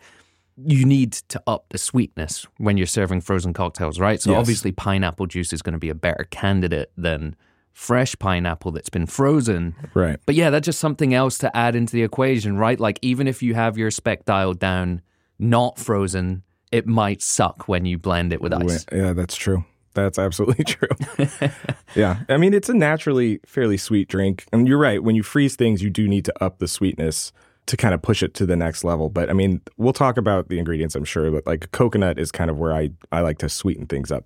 [0.65, 4.21] you need to up the sweetness when you're serving frozen cocktails, right?
[4.21, 4.39] So Yes.
[4.39, 7.36] obviously pineapple juice is going to be a better candidate than
[7.74, 9.76] fresh pineapple that's been frozen.
[9.93, 10.19] right.
[10.26, 12.80] But yeah, that's just something else to add into the equation, right?
[12.80, 15.02] Like even if you have your spec dialed down,
[15.39, 18.86] not frozen, it might suck when you blend it with ice.
[18.91, 19.63] Yeah, that's true.
[19.93, 20.88] That's absolutely true.
[21.95, 22.19] yeah.
[22.30, 24.45] I mean, it's a naturally fairly sweet drink.
[24.54, 25.04] And you're right.
[25.04, 27.32] When you freeze things, you do need to up the sweetness
[27.72, 29.08] to kind of push it to the next level.
[29.08, 31.32] But I mean, we'll talk about the ingredients, I'm sure.
[31.32, 34.26] But like coconut is kind of where I, I like to sweeten things up.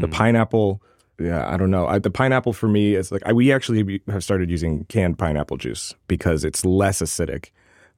[0.00, 0.80] The pineapple,
[1.18, 1.88] yeah, I don't know.
[1.88, 5.56] I, the pineapple for me is like, I, we actually have started using canned pineapple
[5.56, 7.50] juice because it's less acidic.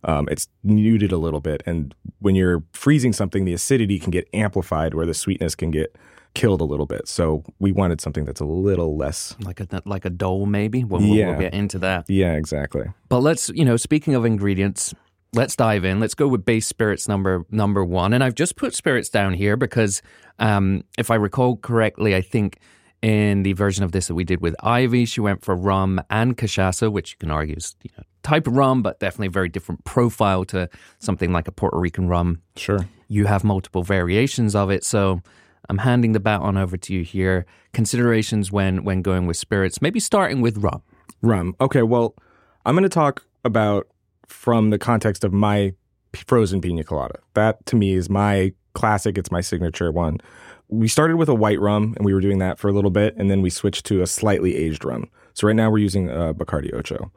[0.04, 1.62] Um, it's muted a little bit.
[1.66, 5.94] And when you're freezing something, the acidity can get amplified where the sweetness can get
[6.36, 7.08] killed a little bit.
[7.08, 9.34] So we wanted something that's a little less.
[9.40, 10.84] Like a like a Dole, maybe.
[10.84, 11.30] We'll, Yeah.
[11.30, 12.04] we'll get into that.
[12.08, 12.84] Yeah, exactly.
[13.08, 14.94] But let's, you know, speaking of ingredients,
[15.32, 15.98] let's dive in.
[15.98, 18.12] Let's go with base spirits number number one.
[18.12, 20.02] And I've just put spirits down here because,
[20.38, 22.58] um, if I recall correctly, I think
[23.02, 26.36] in the version of this that we did with Ivy, she went for rum and
[26.36, 29.48] cachaça, which you can argue is you know type of rum, but definitely a very
[29.48, 30.68] different profile to
[30.98, 32.42] something like a Puerto Rican rum.
[32.56, 32.88] Sure.
[33.08, 35.22] You have multiple variations of it, so.
[35.68, 37.46] I'm handing the baton over to you here.
[37.72, 40.82] Considerations when when going with spirits, maybe starting with rum.
[41.22, 41.56] Rum.
[41.60, 42.14] Okay, well,
[42.64, 43.88] I'm going to talk about
[44.26, 45.72] from the context of my
[46.14, 47.18] frozen pina colada.
[47.34, 49.18] That to me is my classic.
[49.18, 50.18] It's my signature one.
[50.68, 53.14] We started with a white rum, and we were doing that for a little bit,
[53.16, 55.10] and then we switched to a slightly aged rum.
[55.32, 57.12] So right now we're using uh, Bacardi Ocho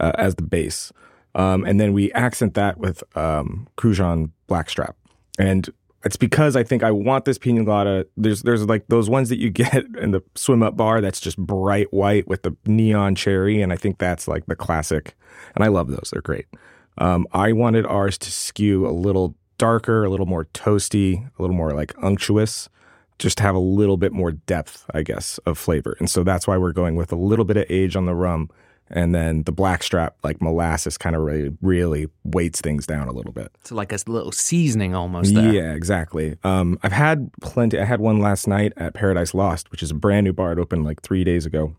[0.00, 0.92] uh, as the base,
[1.34, 4.96] um, and then we accent that with um, Cruzan Blackstrap.
[5.38, 5.70] And
[6.04, 8.06] it's because I think I want this pina colada.
[8.16, 11.38] There's there's like those ones that you get in the swim up bar that's just
[11.38, 15.14] bright white with the neon cherry, and I think that's like the classic.
[15.54, 16.46] And I love those; they're great.
[16.98, 21.56] Um, I wanted ours to skew a little darker, a little more toasty, a little
[21.56, 22.68] more like unctuous.
[23.18, 25.96] just to have a little bit more depth, I guess, of flavor.
[25.98, 28.48] And so that's why we're going with a little bit of age on the rum.
[28.90, 33.32] And then the blackstrap, like molasses, kind of really, really weights things down a little
[33.32, 33.52] bit.
[33.64, 35.52] So like a little seasoning almost there.
[35.52, 36.36] Yeah, exactly.
[36.44, 37.78] Um, I've had plenty.
[37.78, 40.52] I had one last night at Paradise Lost, which is a brand new bar.
[40.52, 41.76] It opened like three days ago.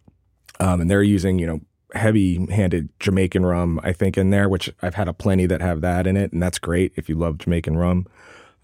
[0.60, 1.62] Um, and they're using, you know,
[1.94, 5.82] heavy handed Jamaican rum, I think, in there, which I've had a plenty that have
[5.82, 6.32] that in it.
[6.32, 8.06] And that's great if you love Jamaican rum.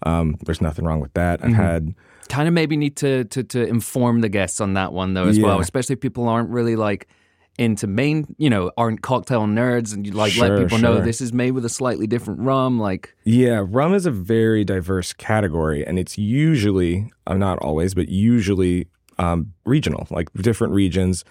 [0.02, 1.44] Um, there's nothing wrong with that.
[1.44, 1.94] I've had
[2.28, 5.38] Kind of maybe need to, to to inform the guests on that one though as
[5.38, 7.08] well, especially if people aren't really like
[7.58, 11.20] into main, you know, aren't cocktail nerds and you like let Sure, people know this
[11.20, 12.78] is made with a slightly different rum.
[12.78, 18.08] Like, Yeah, rum is a very diverse category, and it's usually, uh, not always, but
[18.08, 18.88] usually
[19.18, 20.06] um, regional.
[20.10, 21.24] Like different regions,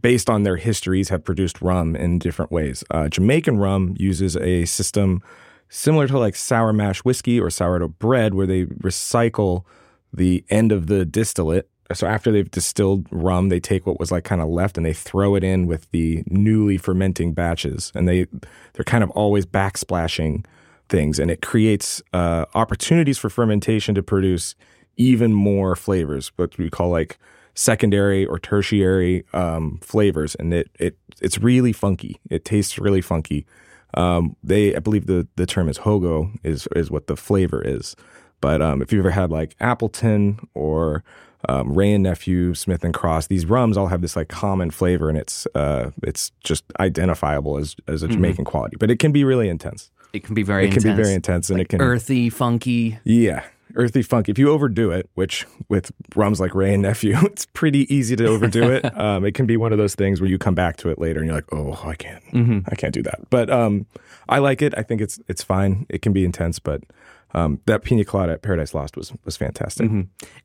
[0.00, 2.84] based on their histories, have produced rum in different ways.
[2.90, 5.22] Uh, Jamaican rum uses a system
[5.68, 9.64] similar to like sour mash whiskey or sourdough bread, where they recycle
[10.12, 11.68] the end of the distillate.
[11.92, 14.92] So after they've distilled rum, they take what was like kind of left and they
[14.92, 18.26] throw it in with the newly fermenting batches, and they
[18.72, 20.44] they're kind of always backsplashing
[20.88, 24.54] things, and it creates uh, opportunities for fermentation to produce
[24.96, 27.18] even more flavors, what we call like
[27.54, 32.20] secondary or tertiary um, flavors, and it it it's really funky.
[32.30, 33.46] It tastes really funky.
[33.94, 37.96] Um, they, I believe the the term is hogo is is what the flavor is.
[38.40, 41.04] But um, if you've ever had like Appleton or
[41.48, 45.08] um, Wray and Nephew, Smith and Cross, these rums all have this like common flavor,
[45.08, 48.76] and it's uh, it's just identifiable as as a Jamaican quality.
[48.78, 49.90] But it can be really intense.
[50.12, 50.96] it can be very It can intense.
[50.96, 52.98] be very intense, and it can be earthy, funky.
[53.04, 54.30] yeah, earthy, funky.
[54.32, 58.26] If you overdo it, which with rums like Wray and Nephew, it's pretty easy to
[58.26, 58.84] overdo it.
[59.02, 61.20] Um, it can be one of those things where you come back to it later
[61.20, 62.22] and you're like, oh, I can't,
[62.70, 63.20] I can't do that.
[63.30, 63.86] But um,
[64.28, 64.74] I like it.
[64.76, 65.86] I think it's it's fine.
[65.88, 66.82] It can be intense, but
[67.34, 69.90] um, that pina colada at Paradise Lost was was fantastic.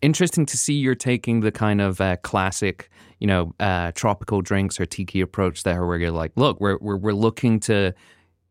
[0.01, 4.79] Interesting to see you're taking the kind of uh, classic, you know, uh, tropical drinks
[4.79, 7.93] or tiki approach there, where you're like, look, we're we're we're looking to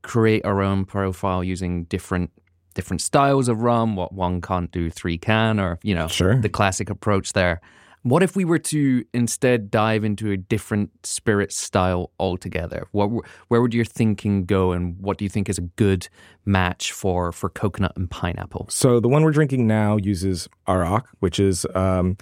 [0.02, 2.30] create our own profile using different
[2.74, 3.96] different styles of rum.
[3.96, 6.36] What one can't do, three can, or you know, Sure.
[6.40, 7.60] the classic approach there.
[8.06, 12.86] What if we were to instead dive into a different spirit style altogether?
[12.92, 13.10] What
[13.48, 16.06] where would your thinking go, and what do you think is a good
[16.44, 18.66] match for for coconut and pineapple?
[18.70, 22.16] So the one we're drinking now uses arak, which is um,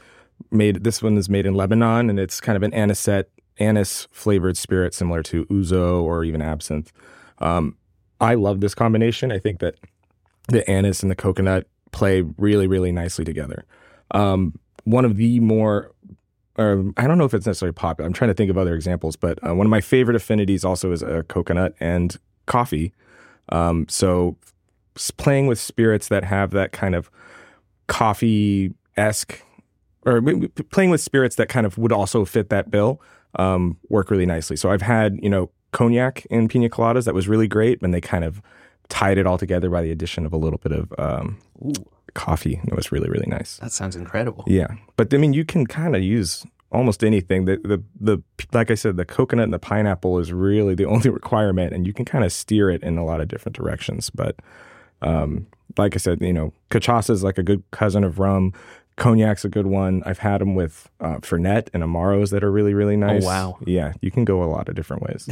[0.51, 0.85] made.
[0.85, 4.95] This one is made in Lebanon, and it's kind of an anisette, anise flavored spirit,
[4.95, 6.95] similar to ouzo or even absinthe.
[7.41, 7.77] Um,
[8.23, 9.31] I love this combination.
[9.31, 9.75] I think that
[10.49, 13.67] the anise and the coconut play really, really nicely together.
[14.13, 15.93] Um, one of the more,
[16.57, 18.07] or I don't know if it's necessarily popular.
[18.07, 20.93] I'm trying to think of other examples, but uh, one of my favorite affinities also
[20.93, 22.17] is uh, coconut and
[22.47, 22.93] coffee.
[23.51, 24.37] Um, so
[25.17, 27.11] playing with spirits that have that kind of
[27.89, 29.43] coffee esque,
[30.07, 30.23] or
[30.71, 33.01] playing with spirits that kind of would also fit that bill,
[33.39, 34.57] um, work really nicely.
[34.57, 38.01] So I've had you know cognac in pina coladas that was really great, and they
[38.01, 38.41] kind of
[38.89, 41.39] tied it all together by the addition of a little bit of um,
[42.15, 42.61] coffee.
[42.67, 43.59] It was really really nice.
[43.59, 44.45] That sounds incredible.
[44.47, 47.45] Yeah, but I mean, you can kind of use almost anything.
[47.45, 51.11] The, the the like I said, the coconut and the pineapple is really the only
[51.11, 54.11] requirement, and you can kind of steer it in a lot of different directions.
[54.11, 54.37] But
[55.03, 55.47] um,
[55.79, 58.53] like I said, you know, cachaça is like a good cousin of rum.
[58.97, 60.05] Cognac's a good one.
[60.07, 63.25] I've had them with uh, Fernet and Amaros that are really really nice.
[63.25, 63.59] wow.
[63.65, 65.29] Yeah, you can go a lot of different ways.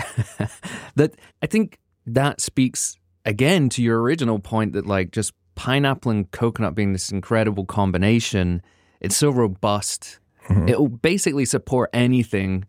[0.97, 6.31] that I think that speaks again to your original point that like just pineapple and
[6.31, 8.63] coconut being this incredible combination,
[9.01, 10.19] it's so robust.
[10.67, 12.67] It'll basically support anything.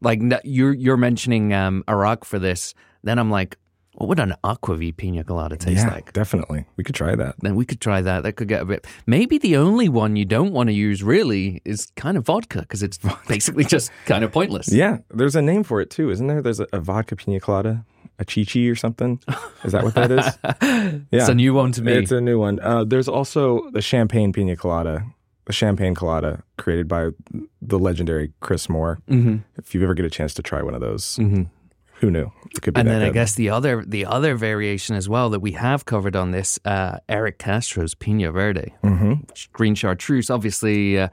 [0.00, 3.56] Like you're you're mentioning um, arak for this, then I'm like,
[3.94, 6.12] what would an aquavit pina colada taste yeah, like?
[6.12, 6.64] definitely.
[6.76, 7.36] We could try that.
[7.40, 8.22] Then we could try that.
[8.22, 8.86] That could get a bit.
[9.06, 12.82] Maybe the only one you don't want to use really is kind of vodka because
[12.82, 14.72] it's basically just kind of pointless.
[14.72, 16.40] Yeah, there's a name for it too, isn't there?
[16.40, 17.84] There's a, a vodka pina colada,
[18.18, 19.20] a chichi or something.
[19.64, 20.38] Is that what that is?
[21.10, 21.92] Yeah, It's a new one to me.
[21.94, 22.58] It's a new one.
[22.60, 25.04] Uh, there's also the champagne pina colada,
[25.46, 27.10] the champagne colada created by
[27.60, 28.98] the legendary Chris Moore.
[29.08, 31.44] hmm If you ever get a chance to try one of those, hmm
[32.00, 32.32] who knew?
[32.50, 35.38] It could be And then I guess the other the other variation as well that
[35.40, 39.22] we have covered on this, uh, Eric Castro's Pina Verde, Mhm.
[39.52, 41.10] green chartreuse, obviously uh, a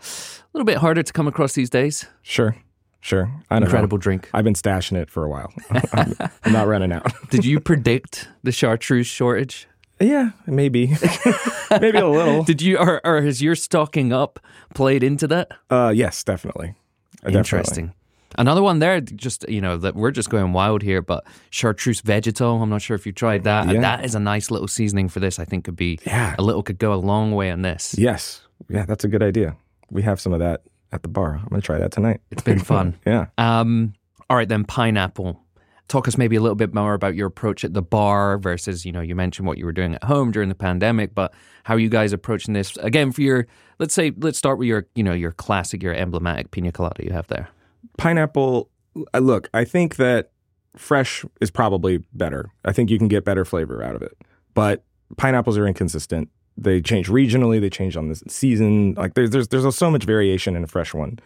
[0.54, 2.08] little bit harder to come across these days.
[2.24, 2.56] Sure,
[3.02, 3.32] sure.
[3.50, 4.02] I don't Incredible Know.
[4.02, 4.30] drink.
[4.34, 5.52] I've been stashing it for a while.
[5.94, 6.16] I'm,
[6.54, 7.12] not running out.
[7.30, 9.68] Did you predict the chartreuse shortage?
[10.02, 10.96] yeah, maybe,
[11.82, 12.44] maybe a little.
[12.44, 14.40] Did you, or, or has your stocking up
[14.74, 15.52] played into that?
[15.70, 16.70] Uh, yes, definitely.
[16.70, 17.38] Uh, definitely.
[17.38, 17.94] Interesting.
[18.38, 22.62] Another one there, just you know, that we're just going wild here, but chartreuse vegetal.
[22.62, 23.68] I'm not sure if you tried that.
[23.68, 23.82] Yeah.
[23.82, 25.40] That is a nice little seasoning for this.
[25.40, 26.36] I think could be Yeah.
[26.38, 27.96] a little could go a long way on this.
[27.98, 28.42] Yes.
[28.70, 29.58] Yeah, that's a good idea.
[29.90, 31.36] we have some of that at the bar.
[31.42, 32.22] I'm gonna try that tonight.
[32.32, 32.98] It's been fun.
[33.06, 33.28] yeah.
[33.38, 33.94] Um,
[34.30, 35.42] all right, then pineapple.
[35.88, 38.92] Talk us maybe a little bit more about your approach at the bar versus, you
[38.92, 41.80] know, you mentioned what you were doing at home during the pandemic, but how are
[41.80, 43.48] you guys approaching this again for your
[43.80, 47.12] let's say let's start with your, you know, your classic, your emblematic pina colada you
[47.12, 47.50] have there.
[47.98, 48.70] Pineapple.
[49.14, 50.32] uh, Look, I think that
[50.76, 52.52] fresh is probably better.
[52.64, 54.16] I think you can get better flavor out of it.
[54.54, 54.84] But
[55.18, 56.30] pineapples are inconsistent.
[56.62, 57.60] They change regionally.
[57.60, 58.94] They change on the season.
[58.96, 61.20] Like there's there's there's so much variation in a fresh one.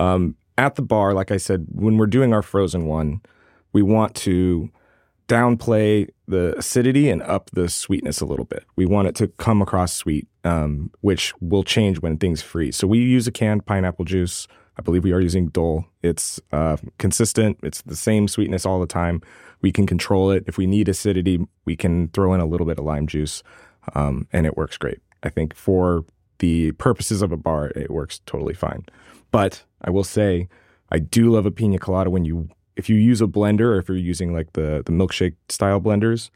[0.00, 3.22] Um, at the bar, like I said, when we're doing our frozen one,
[3.72, 4.70] we want to
[5.28, 8.64] downplay the acidity and up the sweetness a little bit.
[8.76, 12.76] We want it to come across sweet, um, which will change when things freeze.
[12.76, 14.46] So we use a canned pineapple juice.
[14.78, 15.86] I believe we are using Dole.
[16.02, 17.58] It's uh, consistent.
[17.62, 19.22] It's the same sweetness all the time.
[19.60, 20.44] We can control it.
[20.46, 23.42] If we need acidity, we can throw in a little bit of lime juice,
[23.94, 24.98] um, and it works great.
[25.22, 26.04] I think for
[26.38, 28.84] the purposes of a bar, it works totally fine.
[29.30, 30.48] But I will say,
[30.90, 33.88] I do love a pina colada when you if you use a blender or if
[33.88, 36.30] you're using like the the milkshake style blenders.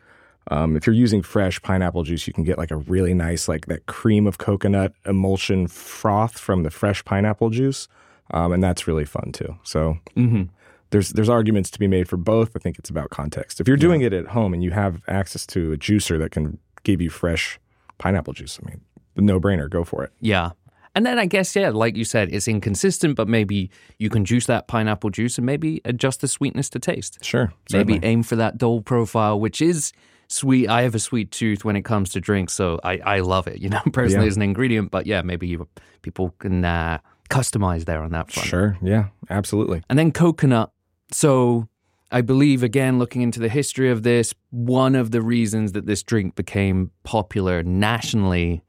[0.48, 3.66] Um, if you're using fresh pineapple juice, you can get like a really nice like
[3.66, 7.88] that cream of coconut emulsion froth from the fresh pineapple juice,
[8.30, 9.56] um, and that's really fun too.
[9.64, 10.44] So Mm-hmm.
[10.90, 12.52] there's there's arguments to be made for both.
[12.54, 13.61] I think it's about context.
[13.61, 16.59] If you're doing it at home and you have access to a juicer that can
[16.87, 17.59] give you fresh
[17.99, 18.81] pineapple juice, I mean,
[19.16, 20.12] the no brainer, go for it.
[20.20, 20.51] Yeah.
[20.94, 24.46] And then I guess, yeah, like you said, it's inconsistent, but maybe you can juice
[24.46, 27.18] that pineapple juice and maybe adjust the sweetness to taste.
[27.22, 29.92] Sure, Maybe aim for that Dole profile, which is
[30.29, 30.68] sweet.
[30.70, 33.61] I have a sweet tooth when it comes to drinks, so I, I love it,
[33.61, 34.31] you know, personally Yeah.
[34.31, 34.90] as an ingredient.
[34.90, 35.68] But yeah, maybe you,
[36.01, 38.49] people can uh, customize there on that front.
[38.49, 39.83] Sure, yeah, absolutely.
[39.90, 40.70] And then coconut.
[41.12, 41.68] So
[42.11, 46.03] I believe, again, looking into the history of this, one of the reasons that this
[46.03, 48.62] drink became popular nationally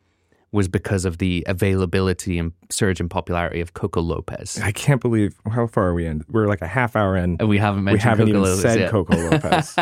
[0.52, 4.60] was because of the availability and surge in popularity of Coco Lopez.
[4.64, 6.24] I can't believe how far are we in?
[6.30, 7.38] We're like a half hour in.
[7.40, 8.92] And we haven't we mentioned haven't Coco even Lopez said yet.
[8.92, 9.76] Coco Lopez.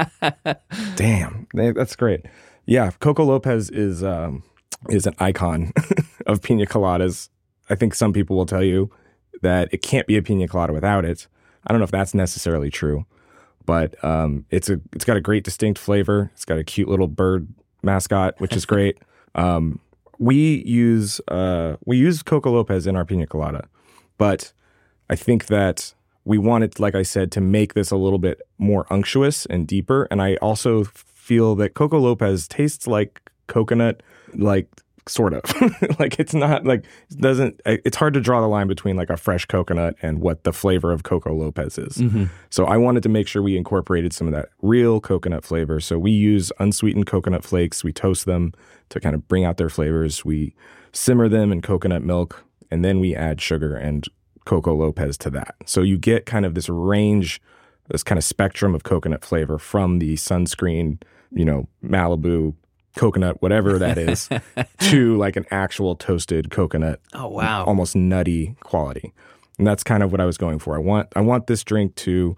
[0.96, 2.26] Damn, that's great.
[2.66, 4.44] Yeah, Coco Lopez is um,
[4.90, 5.72] is an icon
[6.26, 7.30] of pina coladas.
[7.70, 8.92] I think some people will tell you
[9.42, 11.28] that it can't be a pina colada without it.
[11.68, 13.06] I don't know if that's necessarily true,
[13.66, 16.32] but um, it's a it's got a great distinct flavor.
[16.34, 17.48] It's got a cute little bird
[17.82, 18.98] mascot, which is great.
[19.36, 19.80] um,
[20.18, 23.68] we use uh, we use Coco Lopez in our pina colada,
[24.18, 24.54] but
[25.10, 28.88] I think that we wanted, like I said, to make this a little bit more
[28.90, 30.08] unctuous and deeper.
[30.10, 34.02] And I also feel that Coco Lopez tastes like coconut,
[34.34, 34.68] like
[35.08, 35.44] sort of
[36.00, 37.62] like it's not like it doesn't.
[37.66, 40.92] It's hard to draw the line between like a fresh coconut and what the flavor
[40.92, 41.98] of Coco Lopez is.
[41.98, 42.26] Mm-hmm.
[42.50, 45.80] So I wanted to make sure we incorporated some of that real coconut flavor.
[45.80, 47.84] So we use unsweetened coconut flakes.
[47.84, 48.54] We toast them
[48.90, 50.26] to kind of bring out their flavors.
[50.26, 50.56] We
[50.92, 54.08] simmer them in coconut milk, and then we add sugar and
[54.46, 55.56] Coco Lopez to that.
[55.66, 57.42] So you get kind of this range,
[57.90, 62.54] this kind of spectrum of coconut flavor from the sunscreen, you know, Malibu
[62.96, 64.30] coconut, whatever that is,
[64.80, 67.64] to like an actual toasted coconut Oh, wow.
[67.66, 69.14] almost nutty quality.
[69.58, 70.76] And that's kind of what I was going for.
[70.76, 72.36] I want I want this drink to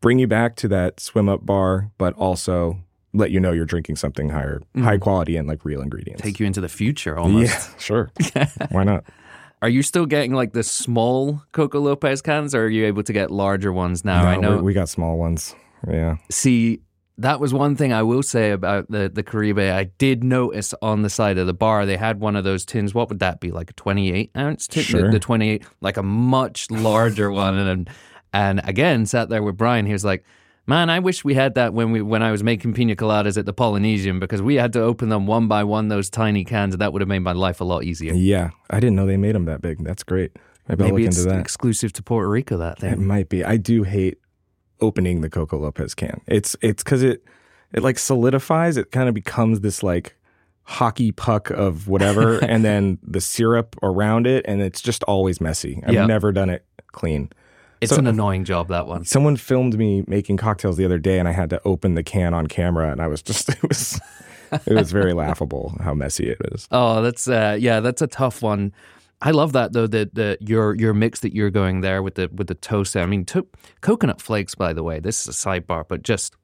[0.00, 2.78] bring you back to that swim up bar, but also
[3.12, 4.84] let you know you're drinking something higher, mm-hmm.
[4.84, 6.22] high quality and like real ingredients.
[6.22, 7.50] Take you into the future almost.
[7.52, 8.10] yeah, sure.
[8.70, 9.04] Why not?
[9.62, 13.12] Are you still getting like the small Coco Lopez cans or are you able to
[13.12, 14.24] get larger ones now?
[14.26, 14.56] I No, know.
[14.56, 15.54] we, we got small ones.
[15.86, 16.16] Yeah.
[16.30, 16.80] See,
[17.20, 19.58] that was one thing I will say about the the Caribe.
[19.58, 22.94] I did notice on the side of the bar they had one of those tins.
[22.94, 23.50] What would that be?
[23.50, 24.80] Like a twenty eight ounce tin?
[24.82, 25.10] The- Sure.
[25.10, 27.56] The, twenty eight, like a much larger one.
[27.58, 27.88] And
[28.32, 29.86] and again, sat there with Brian.
[29.86, 30.24] He was like.
[30.66, 33.44] Man, I wish we had that when we when I was making pina coladas at
[33.44, 36.92] the Polynesian because we had to open them one by one those tiny cans that
[36.92, 38.12] would have made my life a lot easier.
[38.12, 38.50] Yeah.
[38.68, 39.82] I didn't know they made them that big.
[39.82, 40.36] That's great.
[40.68, 41.40] Maybe, Maybe look it's into that.
[41.40, 42.56] exclusive to Puerto Rico.
[42.58, 42.92] That thing.
[42.92, 43.42] It might be.
[43.42, 44.18] I do hate
[44.80, 46.20] opening the Coco Lopez can.
[46.26, 47.24] It's it's because it
[47.72, 48.76] it like solidifies.
[48.76, 50.16] It kind of becomes this like
[50.64, 55.82] hockey puck of whatever, and then the syrup around it, and it's just always messy.
[55.86, 56.06] I've Yeah.
[56.06, 57.30] never done it clean.
[57.80, 59.04] It's So- an annoying job that one.
[59.04, 62.34] Someone filmed me making cocktails the other day, and I had to open the can
[62.34, 64.00] on camera, and I was just it was
[64.66, 66.68] it was very laughable how messy it is.
[66.70, 68.72] Oh, that's uh, yeah, that's a tough one.
[69.22, 72.28] I love that though that the your your mix that you're going there with the
[72.32, 72.96] with the toast.
[72.96, 73.46] I mean, to,
[73.80, 74.54] coconut flakes.
[74.54, 76.34] By the way, this is a sidebar, but just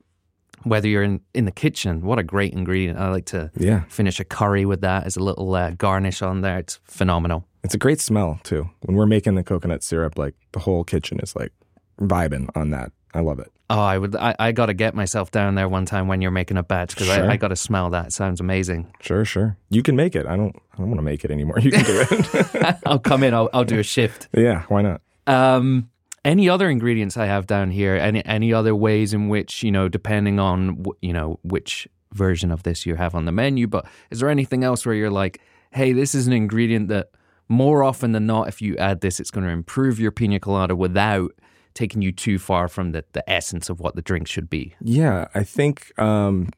[0.65, 2.99] whether you're in in the kitchen, what a great ingredient.
[2.99, 6.41] I like to Yeah, finish a curry with that as a little uh, garnish on
[6.43, 6.59] there.
[6.59, 7.45] It's phenomenal.
[7.65, 8.69] it's a great smell too.
[8.83, 11.53] When we're making the coconut syrup, like the whole kitchen is like
[12.01, 13.51] vibing on that I love it.
[13.69, 14.15] Oh, I would.
[14.15, 16.91] I, I got to get myself down there one time when you're making a batch
[16.91, 17.29] because Sure.
[17.29, 18.07] I, I got to smell that.
[18.07, 18.93] It sounds amazing.
[19.01, 19.57] Sure, sure.
[19.71, 20.25] You can make it.
[20.27, 20.55] I don't.
[20.75, 21.59] I don't want to make it anymore.
[21.61, 22.77] You can do it.
[22.87, 23.35] I'll come in.
[23.35, 24.29] I'll, I'll do a shift.
[24.37, 25.01] yeah, why not?
[25.27, 25.91] Um,
[26.25, 27.97] any other ingredients I have down here?
[27.97, 32.63] Any any other ways in which you know, depending on you know which version of
[32.63, 35.41] this you have on the menu, but is there anything else where you're like,
[35.73, 37.11] hey, this is an ingredient that
[37.49, 40.75] more often than not, if you add this, it's going to improve your pina colada
[40.75, 41.33] without
[41.77, 44.75] taking you too far from the, the essence of what the drink should be.
[44.81, 46.49] Yeah, I think um,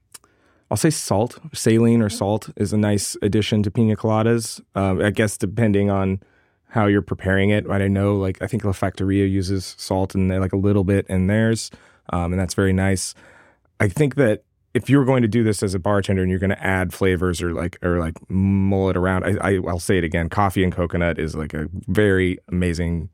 [0.71, 4.63] I'll say salt, saline or salt is a nice addition to pina coladas.
[4.75, 6.21] Um, I guess depending on
[6.71, 7.67] how you're preparing it.
[7.67, 7.83] Right?
[7.83, 11.27] I know, like I think La Factoria uses salt and like a little bit in
[11.27, 11.71] theirs,
[12.11, 13.15] um, and that's very nice.
[13.81, 14.45] I think that
[14.75, 17.43] if you're going to do this as a bartender and you're going to add flavors
[17.43, 20.29] or like or like mull it around, I, I I'll say it again.
[20.29, 23.09] Coffee and coconut is like a very amazing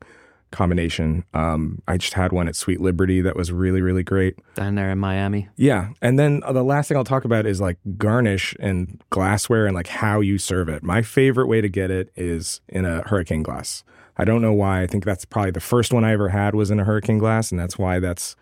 [0.55, 1.25] combination.
[1.33, 4.37] Um, I just had one at Sweet Liberty that was really really great.
[4.55, 5.49] Down there in Miami.
[5.55, 5.89] Yeah.
[6.01, 9.75] And then uh, the last thing I'll talk about is like garnish and glassware and
[9.75, 10.83] like how you serve it.
[10.83, 13.83] My favorite way to get it is in a hurricane glass.
[14.17, 14.81] I don't know why.
[14.81, 17.51] I think that's probably the first one I ever had was in a hurricane glass.
[17.51, 18.35] And that's why that's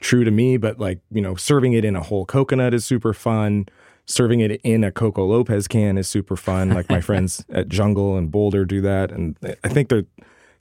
[0.00, 0.56] true to me.
[0.56, 3.66] But like, you know, serving it in a whole coconut is super fun.
[4.06, 6.70] Serving it in a Coco Lopez can is super fun.
[6.70, 9.12] Like my friends at Jungle and Boulder do that.
[9.12, 10.06] And I think they're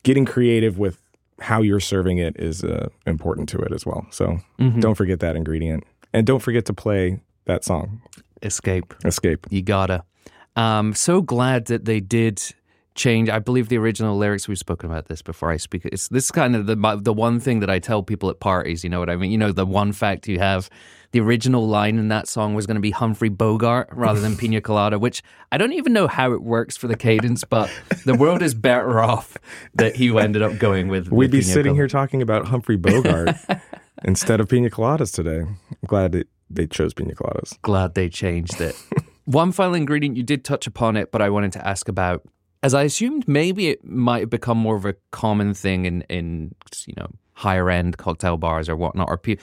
[0.04, 1.02] getting creative with
[1.40, 4.06] how you're serving it is uh, important to it as well.
[4.12, 4.40] So
[4.80, 5.84] don't forget that ingredient.
[6.14, 8.02] And don't forget to play that song,
[8.42, 8.94] Escape.
[9.06, 9.48] Escape.
[9.50, 10.04] You gotta.
[10.56, 12.42] Um, so glad that they did
[12.96, 13.30] change.
[13.30, 14.48] I believe the original lyrics.
[14.48, 15.52] We've spoken about this before.
[15.52, 15.86] I speak.
[15.86, 18.84] It's this is kind of the the one thing that I tell people at parties.
[18.84, 19.32] You know what I mean?
[19.32, 20.70] You know the one fact you have.
[21.12, 24.62] The original line in that song was going to be Humphrey Bogart rather than Pina
[24.62, 27.72] Colada, which I don't even know how it works for the cadence, but
[28.06, 29.36] the world is better off
[29.74, 31.10] that he ended up going with.
[31.10, 31.76] We'd with be Pina sitting Colada.
[31.76, 33.36] here talking about Humphrey Bogart
[34.04, 35.40] instead of pina coladas today.
[35.40, 35.58] I'm
[35.88, 37.60] glad they chose pina coladas.
[37.64, 38.76] glad they changed it.
[39.26, 42.24] One final ingredient, you did touch upon it, but I wanted to ask about,
[42.64, 46.56] as I assumed maybe it might have become more of a common thing in, in
[46.88, 49.38] you know, higher end cocktail bars or whatnot, or pe-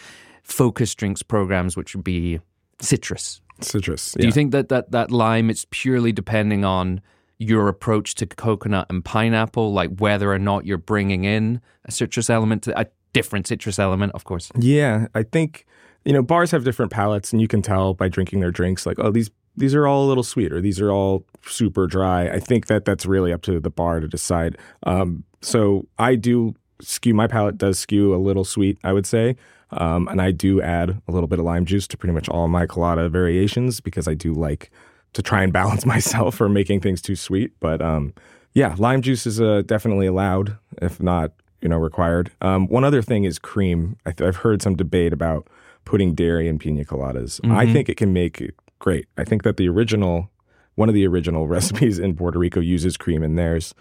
[0.47, 2.41] focus drinks programs, which would be
[2.81, 3.41] citrus.
[3.61, 4.13] Citrus.
[4.13, 7.01] Do you think that, that that lime, it's purely depending on
[7.39, 12.31] your approach to coconut and pineapple, like whether or not you're bringing in a citrus
[12.31, 14.51] element, to, a different citrus element, of course?
[14.57, 15.67] Yeah, I think
[16.05, 18.87] you know bars have different palates, and you can tell by drinking their drinks.
[18.87, 22.29] Like, oh, these these are all a little sweet, or these are all super dry.
[22.29, 24.59] I think that that's really up to the bar to decide.
[24.85, 27.15] Um, so I do skew.
[27.15, 29.37] My palate does skew a little sweet, I would say,
[29.71, 32.49] um, and I do add a little bit of lime juice to pretty much all
[32.49, 34.71] my colada variations because I do like
[35.13, 37.53] to try and balance myself for making things too sweet.
[37.61, 38.15] But um,
[38.55, 42.31] yeah, lime juice is uh, definitely allowed, if not you know required.
[42.41, 43.97] Um, one other thing is cream.
[44.07, 45.49] I th- I've heard some debate about
[45.85, 47.41] putting dairy in pina coladas.
[47.51, 49.07] I think it can make it great.
[49.17, 50.31] I think that the original,
[50.75, 53.75] one of the original recipes in Puerto Rico uses cream in theirs.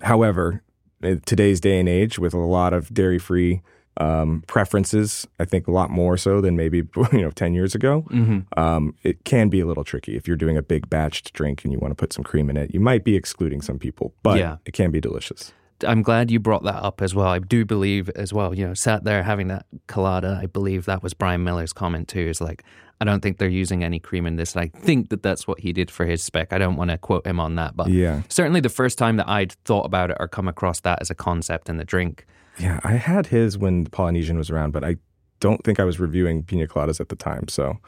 [0.00, 0.62] However,
[1.02, 3.62] in today's day and age, with a lot of dairy-free
[3.98, 6.78] um, preferences, I think a lot more so than maybe
[7.12, 8.06] you know ten years ago.
[8.56, 11.72] Um, it can be a little tricky if you're doing a big batched drink and
[11.72, 12.72] you want to put some cream in it.
[12.72, 14.56] You might be excluding some people, but Yeah.
[14.64, 15.52] it can be delicious.
[15.86, 17.26] I'm glad you brought that up as well.
[17.26, 20.38] I do believe as well, you know, sat there having that colada.
[20.40, 22.20] I believe that was Brian Miller's comment too.
[22.28, 22.62] Is like,
[23.00, 24.54] I don't think they're using any cream in this.
[24.54, 26.52] And I think that that's what he did for his spec.
[26.52, 28.22] I don't want to quote him on that, but Yeah.
[28.28, 31.16] certainly the first time that I'd thought about it or come across that as a
[31.16, 32.26] concept in the drink.
[32.58, 34.96] Yeah, I had his when the Polynesian was around, but I
[35.40, 37.78] don't think I was reviewing pina coladas at the time, so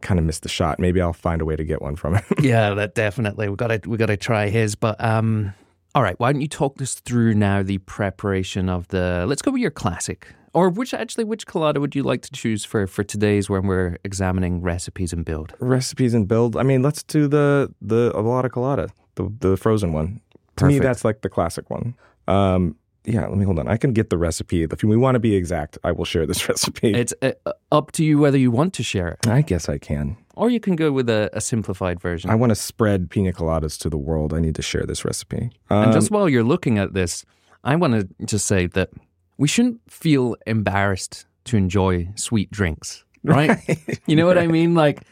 [0.00, 0.78] kind of missed the shot.
[0.78, 2.24] Maybe I'll find a way to get one from it.
[2.40, 4.74] yeah, that definitely we got to we got to try his.
[4.74, 5.54] But um,
[5.94, 9.24] all right, why don't you talk us through now the preparation of the?
[9.26, 10.28] Let's go with your classic.
[10.54, 13.96] Or which actually, which colada would you like to choose for for today's when we're
[14.04, 15.54] examining recipes and build?
[15.60, 16.56] Recipes and build.
[16.56, 20.20] I mean, let's do the the Avalada colada, the the frozen one.
[20.56, 21.94] To me, that's like the classic one.
[22.28, 23.68] Um, yeah, let me hold on.
[23.68, 24.62] I can get the recipe.
[24.62, 26.94] If we want to be exact, I will share this recipe.
[26.94, 27.32] It's uh,
[27.70, 30.16] up to you whether you want to share it, I guess I can.
[30.36, 32.30] or you can go with a, a simplified version.
[32.30, 34.32] I want to spread pina coladas to the world.
[34.32, 35.50] I need to share this recipe.
[35.70, 37.24] Um, and just while you're looking at this,
[37.64, 38.90] I want to just say that
[39.36, 43.58] we shouldn't feel embarrassed to enjoy sweet drinks, right?
[44.06, 44.74] you know what I mean?
[44.74, 45.02] Like,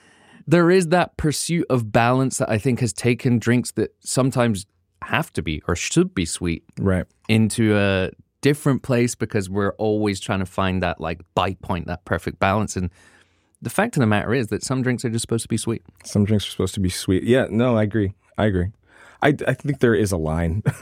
[0.46, 4.66] there is that pursuit of balance that I think has taken drinks that sometimes
[5.04, 7.06] have to be or should be sweet right.
[7.28, 12.04] into a different place because we're always trying to find that like bite point, that
[12.04, 12.76] perfect balance.
[12.76, 12.90] And
[13.60, 15.82] the fact of the matter is that some drinks are just supposed to be sweet.
[16.04, 17.24] Some drinks are supposed to be sweet.
[17.24, 18.14] Yeah, no, I agree.
[18.38, 18.72] I agree.
[19.22, 20.62] I, I think there is a line.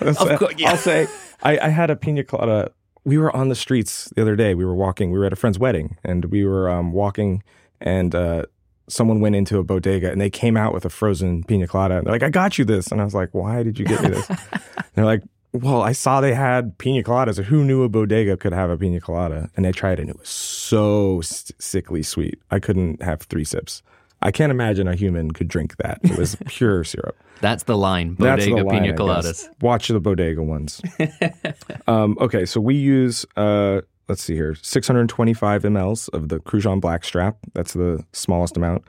[0.00, 0.70] Of course, yeah.
[0.70, 1.06] I'll say
[1.42, 2.72] I, I had a pina colada
[3.04, 4.54] we were on the streets the other day.
[4.54, 5.10] We were walking.
[5.10, 7.42] We were at a friend's wedding, and we were um, walking,
[7.80, 8.46] and uh,
[8.88, 11.98] someone went into a bodega, and they came out with a frozen pina colada.
[11.98, 14.02] And they're like, "I got you this," and I was like, "Why did you get
[14.02, 14.26] me this?"
[14.94, 15.22] they're like,
[15.52, 17.42] "Well, I saw they had pina coladas.
[17.42, 20.18] Who knew a bodega could have a pina colada?" And I tried it, and it
[20.18, 22.38] was so sickly sweet.
[22.50, 23.82] I couldn't have three sips.
[24.24, 25.98] I can't imagine a human could drink that.
[26.02, 27.16] It was pure syrup.
[27.40, 28.14] That's the line.
[28.14, 29.48] Bodega the line, pina coladas.
[29.60, 30.80] Watch the bodega ones.
[31.86, 37.36] um, okay, so we use uh, let's see here, 625 mLs of the Cruzan Blackstrap.
[37.54, 38.84] That's the smallest amount.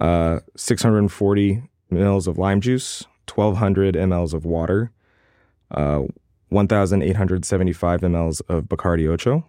[0.00, 4.90] Uh, 640 mLs of lime juice, 1200 mLs of water,
[5.70, 6.02] uh,
[6.48, 9.46] 1875 mLs of Bacardi Ocho.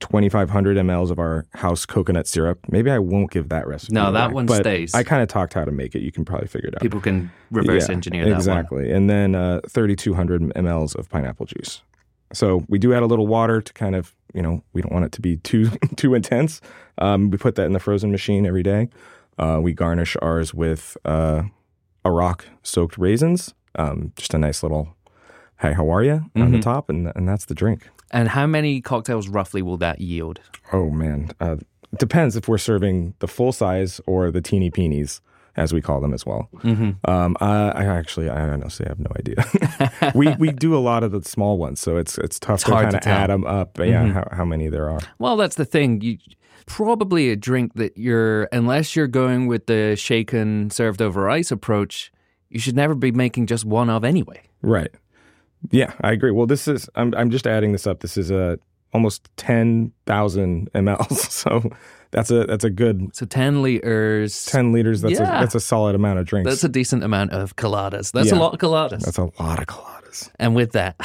[0.00, 2.58] 2,500 mLs of our house coconut syrup.
[2.70, 3.92] Maybe I won't give that recipe.
[3.92, 4.94] No, that one but stays.
[4.94, 6.00] I kind of talked how to make it.
[6.00, 6.80] You can probably figure it out.
[6.80, 8.38] People can reverse Yeah, engineer that one.
[8.38, 8.90] exactly.
[8.90, 11.82] And then uh, 3,200 mLs of pineapple juice.
[12.32, 15.04] So we do add a little water to kind of, you know, we don't want
[15.04, 16.60] it to be too too intense.
[16.98, 18.88] Um, we put that in the frozen machine every day.
[19.38, 21.42] Uh, we garnish ours with uh,
[22.04, 23.54] arak soaked raisins.
[23.76, 24.94] Um, just a nice little
[25.60, 26.62] "Hey, how are you?" on the Mhm.
[26.62, 27.88] top, and and that's the drink.
[28.10, 30.40] And how many cocktails roughly will that yield?
[30.72, 31.56] Oh man, uh,
[31.98, 35.20] depends if we're serving the full size or the teeny peenies,
[35.56, 36.48] as we call them as well.
[36.56, 37.10] Mm-hmm.
[37.10, 40.12] Um, I, I actually, I honestly have no idea.
[40.14, 42.70] we we do a lot of the small ones, so it's it's tough It's to
[42.70, 43.74] kind of add them up.
[43.74, 45.00] But yeah, how, how many there are?
[45.18, 46.00] Well, that's the thing.
[46.00, 46.18] You
[46.66, 52.12] probably a drink that you're unless you're going with the shaken served over ice approach,
[52.48, 54.40] you should never be making just one of anyway.
[54.62, 54.90] Right.
[55.70, 56.30] Yeah, I agree.
[56.30, 58.00] Well, this is I'm I'm just adding this up.
[58.00, 58.58] This is a
[58.92, 61.70] almost ten thousand mLs, so
[62.12, 64.44] that's a that's a good So 10 liters.
[64.46, 65.00] ten liters.
[65.02, 65.38] That's Yeah.
[65.38, 66.50] a that's a solid amount of drinks.
[66.50, 68.12] That's a decent amount of coladas.
[68.12, 69.04] That's a lot of coladas.
[69.04, 70.30] that's a lot of coladas.
[70.38, 70.96] And with that,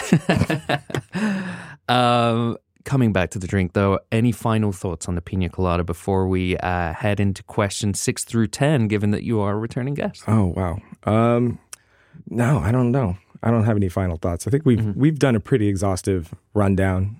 [1.89, 6.27] um, coming back to the drink though, any final thoughts on the pina colada before
[6.27, 10.23] we uh, head into questions six through 10, given that you are a returning guest?
[10.27, 10.79] Oh wow.
[11.03, 11.59] Um,
[12.29, 13.17] no, I don't know.
[13.43, 14.47] I don't have any final thoughts.
[14.47, 14.95] I think we've Mhm.
[14.95, 17.17] we've done a pretty exhaustive rundown.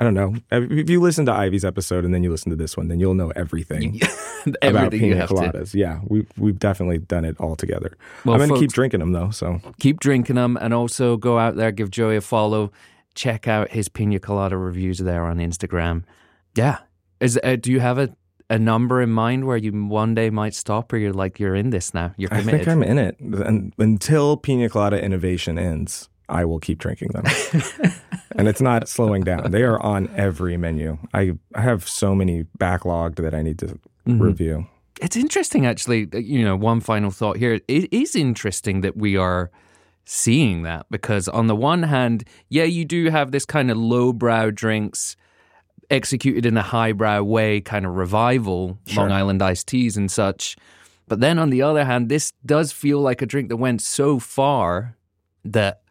[0.00, 0.34] I don't know.
[0.50, 3.14] If you listen to Ivy's episode and then you listen to this one, then you'll
[3.14, 4.00] know everything
[4.46, 5.34] about Everything you pina have to.
[5.36, 5.72] coladas.
[5.74, 7.96] Yeah, we we've definitely done it all together.
[8.24, 9.30] Well, I'm gonna folks, keep drinking them though.
[9.30, 12.72] So keep drinking them and also go out there, give Joey a follow.
[13.14, 16.02] Check out his pina colada reviews there on Instagram.
[16.56, 16.78] Yeah.
[17.20, 18.14] Is uh, Do you have a,
[18.50, 21.70] a number in mind where you one day might stop or you're like, you're in
[21.70, 22.12] this now?
[22.16, 23.18] You're I think I'm in it.
[23.20, 27.24] And until pina colada innovation ends, I will keep drinking them.
[28.34, 29.50] and it's not slowing down.
[29.50, 30.98] They are on every menu.
[31.12, 34.20] I I have so many backlogged that I need to Mhm.
[34.20, 34.66] review.
[35.00, 36.08] It's interesting, actually.
[36.14, 37.60] You know, one final thought here.
[37.68, 39.50] It is interesting that we are
[40.04, 44.50] seeing that because, on the one hand, yeah, you do have this kind of lowbrow
[44.50, 45.16] drinks
[45.90, 49.02] executed in a highbrow way, kind of revival, Sure.
[49.04, 50.56] Long Island iced teas and such.
[51.08, 54.18] But then on the other hand, this does feel like a drink that went so
[54.18, 54.96] far
[55.44, 55.82] that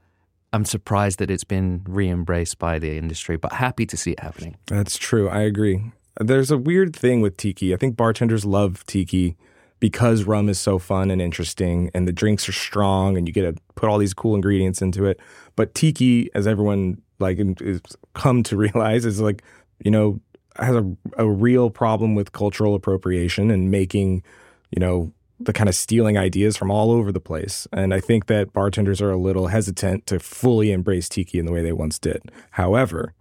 [0.53, 4.19] I'm surprised that it's been re embraced by the industry, but happy to see it
[4.19, 4.55] happening.
[4.67, 5.27] That's true.
[5.27, 5.91] I agree.
[6.19, 7.73] There's a weird thing with tiki.
[7.73, 9.35] I think bartenders love tiki
[9.79, 13.41] because rum is so fun and interesting and the drinks are strong and you get
[13.41, 15.19] to put all these cool ingredients into it.
[15.55, 17.81] But tiki, as everyone like is
[18.13, 19.41] come to realize, is like,
[19.83, 20.21] you know,
[20.57, 20.85] has a,
[21.17, 24.21] a real problem with cultural appropriation and making,
[24.69, 27.67] you know, the kind of stealing ideas from all over the place.
[27.73, 31.51] And I think that bartenders are a little hesitant to fully embrace tiki in the
[31.51, 32.21] way they once did.
[32.51, 33.13] However,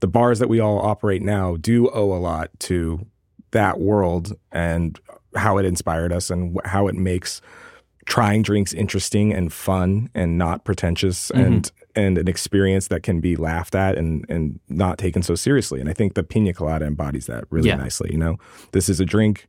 [0.00, 3.06] the bars that we all operate now do owe a lot to
[3.50, 4.98] that world and
[5.34, 7.40] how it inspired us and how it makes
[8.06, 11.44] trying drinks interesting and fun and not pretentious mm-hmm.
[11.44, 15.80] and and an experience that can be laughed at and and not taken so seriously.
[15.80, 17.76] And I think the pina colada embodies that really Yeah.
[17.76, 18.10] nicely.
[18.12, 18.36] You know,
[18.72, 19.48] this is a drink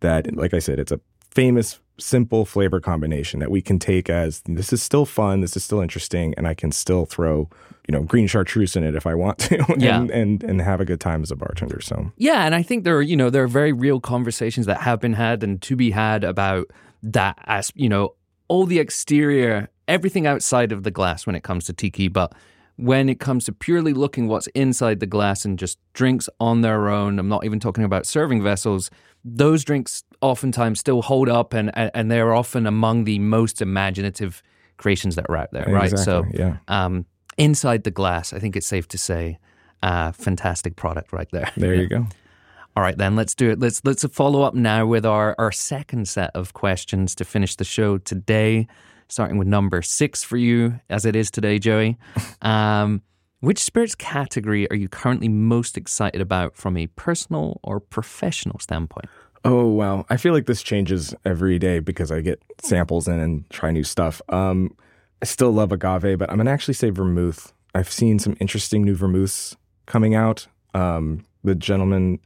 [0.00, 1.00] that, like I said, it's a
[1.34, 5.64] famous, simple flavor combination that we can take as this is still fun, this is
[5.64, 7.48] still interesting, and I can still throw,
[7.88, 10.00] you know, green chartreuse in it if I want to, Yeah.
[10.00, 11.80] and, and and have a good time as a bartender.
[11.80, 14.80] So Yeah, and I think there are, you know, there are very real conversations that
[14.80, 16.66] have been had and to be had about
[17.02, 18.14] that as, you know,
[18.48, 22.32] all the exterior, everything outside of the glass when it comes to tiki, but
[22.76, 26.88] when it comes to purely looking what's inside the glass and just drinks on their
[26.88, 28.90] own, I'm not even talking about serving vessels,
[29.24, 34.42] those drinks oftentimes still hold up and and they're often among the most imaginative
[34.76, 35.96] creations that are out there, right?
[35.98, 37.06] So yeah, um,
[37.38, 39.38] inside the glass, I think it's safe to say,
[39.82, 41.50] uh, fantastic product right there.
[41.56, 41.80] there Yeah.
[41.82, 42.06] you go.
[42.76, 43.60] All right, then let's do it.
[43.60, 47.64] Let's let's follow up now with our our second set of questions to finish the
[47.64, 48.66] show today.
[49.14, 51.96] Starting with number six for you, as it is today, Joey.
[52.42, 53.00] Um,
[53.38, 59.08] Which spirits category are you currently most excited about from a personal or professional standpoint?
[59.44, 63.48] Oh wow, I feel like this changes every day because I get samples in and
[63.50, 64.20] try new stuff.
[64.30, 64.76] Um,
[65.22, 67.52] I still love agave, but I'm gonna actually say vermouth.
[67.72, 69.56] I've seen some interesting new vermouths
[69.86, 70.48] coming out.
[70.74, 72.18] Um, the gentleman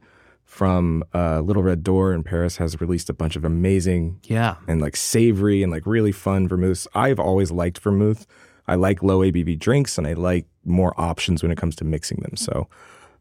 [0.49, 4.55] from uh, Little Red Door in Paris has released a bunch of amazing Yeah.
[4.67, 6.87] and like savory and like really fun vermouths.
[6.95, 8.25] I've always liked vermouth.
[8.67, 12.17] I like low ABV drinks and I like more options when it comes to mixing
[12.21, 12.35] them.
[12.35, 12.67] So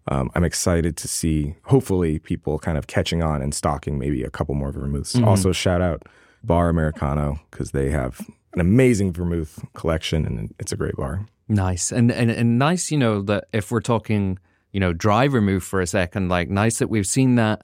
[0.08, 4.30] um, I'm excited to see hopefully people kind of catching on and stocking maybe a
[4.30, 5.14] couple more vermouths.
[5.22, 6.04] Also, shout out
[6.42, 8.20] Bar Americano because they have
[8.54, 11.26] an amazing vermouth collection and it's a great bar.
[11.46, 11.92] Nice.
[11.92, 14.38] And, and and nice, you know, that if we're talking,
[14.72, 17.62] you know, dry vermouth for a second, like nice that we've seen that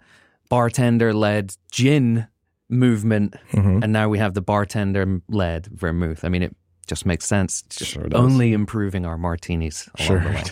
[0.48, 2.26] bartender led gin
[2.68, 6.24] movement and now we have the bartender led vermouth.
[6.24, 7.62] I mean it just makes sense.
[7.62, 8.20] Just Sure does.
[8.20, 10.42] only improving our martinis way.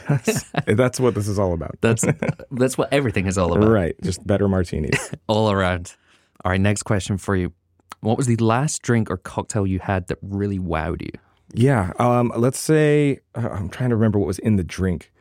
[0.66, 1.76] That's what this is all about.
[1.80, 2.04] That's
[2.50, 3.68] that's what everything is all about.
[3.68, 3.94] right.
[4.02, 5.10] Just better martinis.
[5.26, 5.94] All around.
[6.44, 7.52] All right, next question for you.
[8.00, 11.10] What was the last drink or cocktail you had that really wowed you?
[11.54, 11.92] Yeah.
[11.98, 15.12] Um, let's say uh, I'm trying to remember what was in the drink.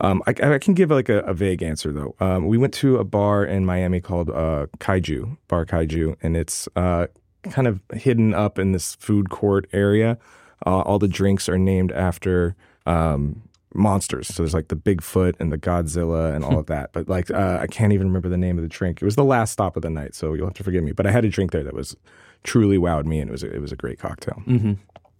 [0.00, 2.14] Um, I, I can give like a, a vague answer though.
[2.18, 6.68] Um, we went to a bar in Miami called uh, Kaiju Bar Kaiju, and it's
[6.76, 7.06] uh,
[7.50, 10.18] kind of hidden up in this food court area.
[10.64, 13.42] Uh, all the drinks are named after um,
[13.74, 14.28] monsters.
[14.28, 16.92] So there's like the Bigfoot and the Godzilla and all of that.
[16.92, 19.02] But like uh, I can't even remember the name of the drink.
[19.02, 20.92] It was the last stop of the night, so you'll have to forgive me.
[20.92, 21.96] But I had a drink there that was
[22.44, 24.42] truly wowed me, and it was a, it was a great cocktail.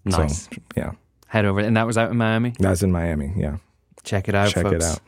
[0.05, 0.45] Nice.
[0.45, 0.93] So, yeah,
[1.29, 2.55] Head over, and that was out in Miami.
[2.59, 3.33] that's in Miami.
[3.37, 3.57] Yeah.
[4.05, 4.75] Check it out, Check folks.
[4.77, 5.01] it out.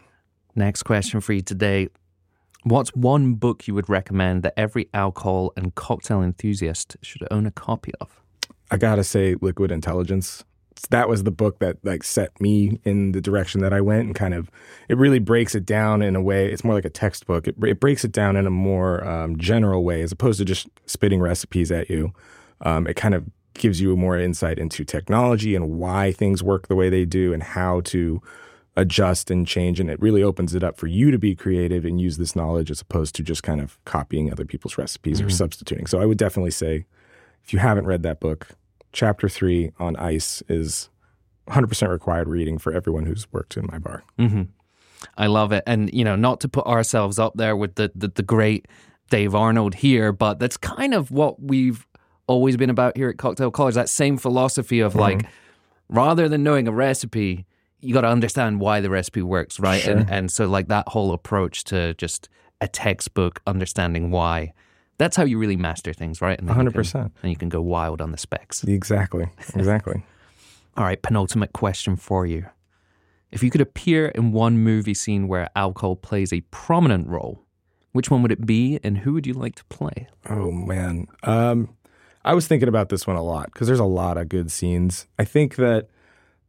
[0.55, 1.89] Next question for you today.
[2.63, 7.51] What's one book you would recommend that every alcohol and cocktail enthusiast should own a
[7.51, 8.23] copy of?
[8.71, 10.45] I gotta say, Liquid Intelligence.
[10.91, 14.15] That was the book that like set me in the direction that I went, and
[14.15, 14.51] kind of
[14.89, 16.51] it really breaks it down in a way.
[16.51, 17.47] It's more like a textbook.
[17.47, 20.69] It, it breaks it down in a more um, general way, as opposed to just
[20.87, 22.13] spitting recipes at you.
[22.63, 23.25] Um, it kind of
[23.55, 27.43] gives you more insight into technology and why things work the way they do, and
[27.43, 28.23] how to
[28.77, 29.81] adjust and change.
[29.81, 32.71] And it really opens it up for you to be creative and use this knowledge
[32.71, 35.33] as opposed to just kind of copying other people's recipes or mm-hmm.
[35.33, 35.87] substituting.
[35.87, 36.87] So I would definitely say
[37.45, 38.49] if you haven't read that book,
[38.93, 40.89] chapter three on ice is
[41.49, 44.03] 100% required reading for everyone who's worked in my bar.
[44.19, 44.43] Mm-hmm.
[45.17, 45.63] I love it.
[45.67, 48.67] And, you know, not to put ourselves up there with the, the, the great
[49.11, 51.87] Dave Arnold here, but that's kind of what we've
[52.27, 53.75] always been about here at Cocktail College.
[53.75, 55.95] That same philosophy of like, mm-hmm.
[55.95, 57.45] rather than knowing a recipe,
[57.85, 59.87] you got to understand why the recipe works, right?
[59.87, 62.29] And, and so, like, that whole approach to just
[62.61, 64.53] a textbook, understanding why.
[64.99, 66.39] That's how you really master things, right?
[66.39, 67.11] And then you can- 100%.
[67.23, 68.65] And you can go wild on the specs.
[68.65, 69.27] Exactly.
[69.55, 70.03] Exactly.
[70.77, 72.47] All right, penultimate question for you.
[73.31, 77.43] If you could appear in one movie scene where alcohol plays a prominent role,
[77.93, 80.09] which one would it be and who would you like to play?
[80.29, 81.07] oh, man.
[81.23, 81.77] Um,
[82.25, 85.07] I was thinking about this one a lot because there's a lot of good scenes.
[85.19, 85.89] I think that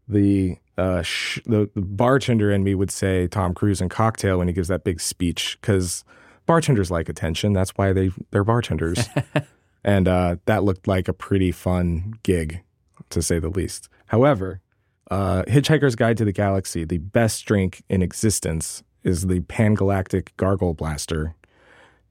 [0.08, 4.48] the, uh, sh- the the bartender in me would say Tom Cruise in Cocktail when
[4.48, 6.04] he gives that big speech because
[6.46, 7.54] bartenders like attention.
[7.54, 9.08] That's why they they're bartenders,
[9.84, 12.62] and uh, that looked like a pretty fun gig,
[13.10, 13.90] to say the least.
[14.08, 14.62] However,
[15.10, 20.74] uh, Hitchhiker's Guide to the Galaxy, the best drink in existence is the Pangalactic Gargle
[20.74, 21.36] Blaster,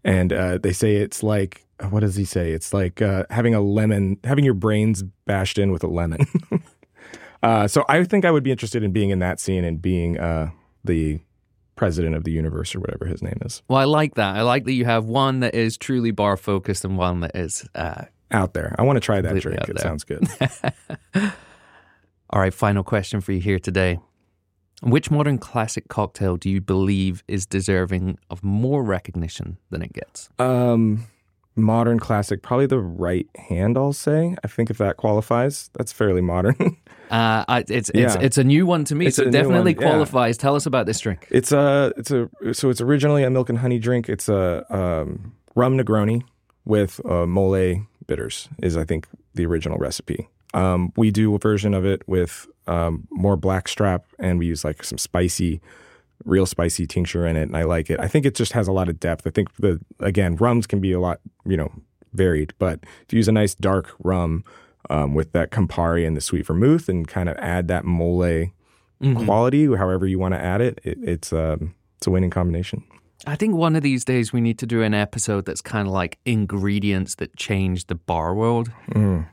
[0.05, 2.53] and uh, they say it's like what does he say?
[2.53, 6.27] It's like uh, having a lemon, having your brains bashed in with a lemon.
[7.45, 10.19] uh, so I think I would be interested in being in that scene and being
[10.19, 10.51] uh,
[10.85, 11.21] the
[11.77, 14.37] president of the universe or whatever his name is Well, I like that.
[14.37, 17.69] I like that you have one that is truly bar focused and one that is.
[17.75, 18.75] Uh, out there.
[18.79, 19.61] I want to try that drink.
[19.69, 19.83] It there.
[19.83, 20.27] sounds good.
[22.31, 23.99] all right, final question for you here today.
[24.83, 30.29] Which modern classic cocktail do you believe is deserving of more recognition than it gets?
[30.39, 31.07] um,
[31.57, 33.77] modern classic, probably the right hand.
[33.79, 34.37] I'll say.
[34.45, 36.77] I think if that qualifies, that's fairly modern.
[37.11, 38.17] Uh, it's it's Yeah.
[38.19, 39.89] it's a new one to me, It's so it definitely one, yeah.
[39.91, 40.39] qualifies.
[40.39, 41.29] Tell us about this drink.
[41.31, 44.09] It's a it's a so it's originally a milk and honey drink.
[44.09, 46.23] It's a um, rum Negroni
[46.65, 50.29] with uh, mole bitters is I think the original recipe.
[50.55, 54.83] Um, we do a version of it with um, more blackstrap, and we use like
[54.83, 55.61] some spicy,
[56.25, 58.01] real spicy tincture in it, and I like it.
[58.01, 59.27] I think it just has a lot of depth.
[59.27, 61.73] I think the again rums can be a lot you know
[62.13, 64.45] varied, but if you use a nice dark rum
[64.91, 68.47] um, with that Campari and the sweet vermouth, and kind of add that mole
[69.25, 72.85] quality, however you want to add it, it it's um, it's a winning combination.
[73.27, 75.95] I think one of these days we need to do an episode that's kind of
[75.95, 78.71] like ingredients that changed the bar world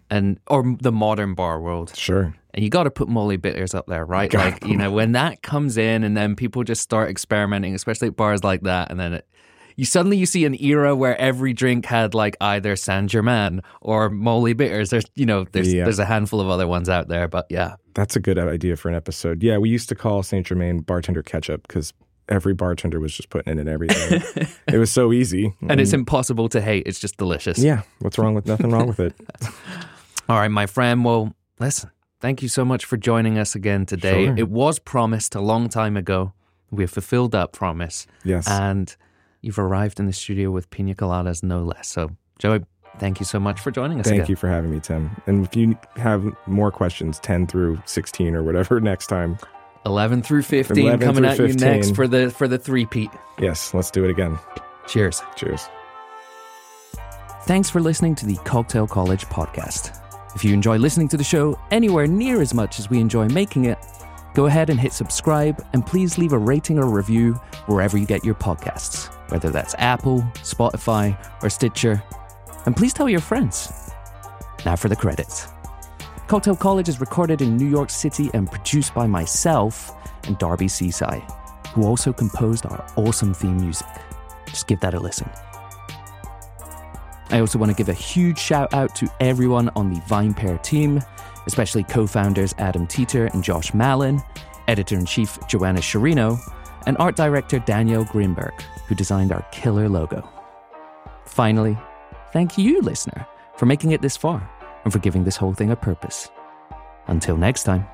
[0.09, 1.95] and or the modern bar world.
[1.95, 2.33] Sure.
[2.53, 4.33] And you got to put mole bitters up there, right?
[4.33, 8.15] Like, you know, when that comes in and then people just start experimenting, especially at
[8.15, 9.27] bars like that, and then it,
[9.75, 14.09] you suddenly you see an era where every drink had like either Saint Germain or
[14.09, 14.89] mole bitters.
[14.89, 15.85] There's, you know, there's Yeah.
[15.85, 17.75] there's a handful of other ones out there, but yeah.
[17.93, 19.43] That's a good idea for an episode.
[19.43, 21.93] Yeah, we used to call Saint Germain bartender ketchup because
[22.29, 24.21] every bartender was just putting it in everything.
[24.67, 25.53] it was so easy.
[25.67, 25.95] And it's mm.
[25.95, 26.83] impossible to hate.
[26.85, 27.59] It's just delicious.
[27.59, 29.13] yeah, what's wrong with nothing wrong with it?
[30.29, 31.03] All right, my friend.
[31.03, 31.91] Well, listen,
[32.22, 34.26] thank you so much for joining us again today.
[34.28, 34.38] Sure.
[34.38, 36.34] It was promised a long time ago.
[36.69, 38.07] We have fulfilled that promise.
[38.24, 38.47] Yes.
[38.47, 38.95] And
[39.41, 41.89] you've arrived in the studio with pina coladas, no less.
[41.89, 42.61] So, Joey,
[42.99, 44.30] thank you so much for joining us Thank again.
[44.30, 45.11] you for having me, Tim.
[45.28, 49.38] And if you have more questions, 10 through 16 or whatever next time,
[49.86, 53.09] 11 through 15 11 coming through at you next for the for the three-peat.
[53.39, 54.38] yes, let's do it again.
[54.88, 55.22] Cheers.
[55.36, 55.67] Cheers.
[57.45, 60.00] Thanks for listening to the Cocktail College podcast.
[60.36, 63.65] If you enjoy listening to the show anywhere near as much as we enjoy making
[63.65, 63.77] it,
[64.34, 67.34] go ahead and hit subscribe and please leave a rating or review
[67.65, 72.01] wherever you get your podcasts, whether that's Apple, Spotify, or Stitcher.
[72.65, 73.91] And please tell your friends.
[74.65, 75.47] Now for the credits.
[76.27, 79.91] Cocktail College is recorded in New York City and produced by myself
[80.27, 81.19] and Darby Cicci,
[81.73, 83.88] who also composed our awesome theme music.
[84.45, 85.29] Just give that a listen.
[87.32, 91.01] I also want to give a huge shout out to everyone on the VinePair team,
[91.47, 94.21] especially co founders Adam Teeter and Josh Malin,
[94.67, 96.39] editor in chief Joanna Sciarrino,
[96.86, 100.27] and art director Danielle Grinberg, who designed our killer logo.
[101.25, 101.77] Finally,
[102.34, 103.25] thank you, listener,
[103.55, 104.49] for making it this far
[104.84, 106.29] and for giving this whole thing a purpose.
[107.07, 107.86] Until next time.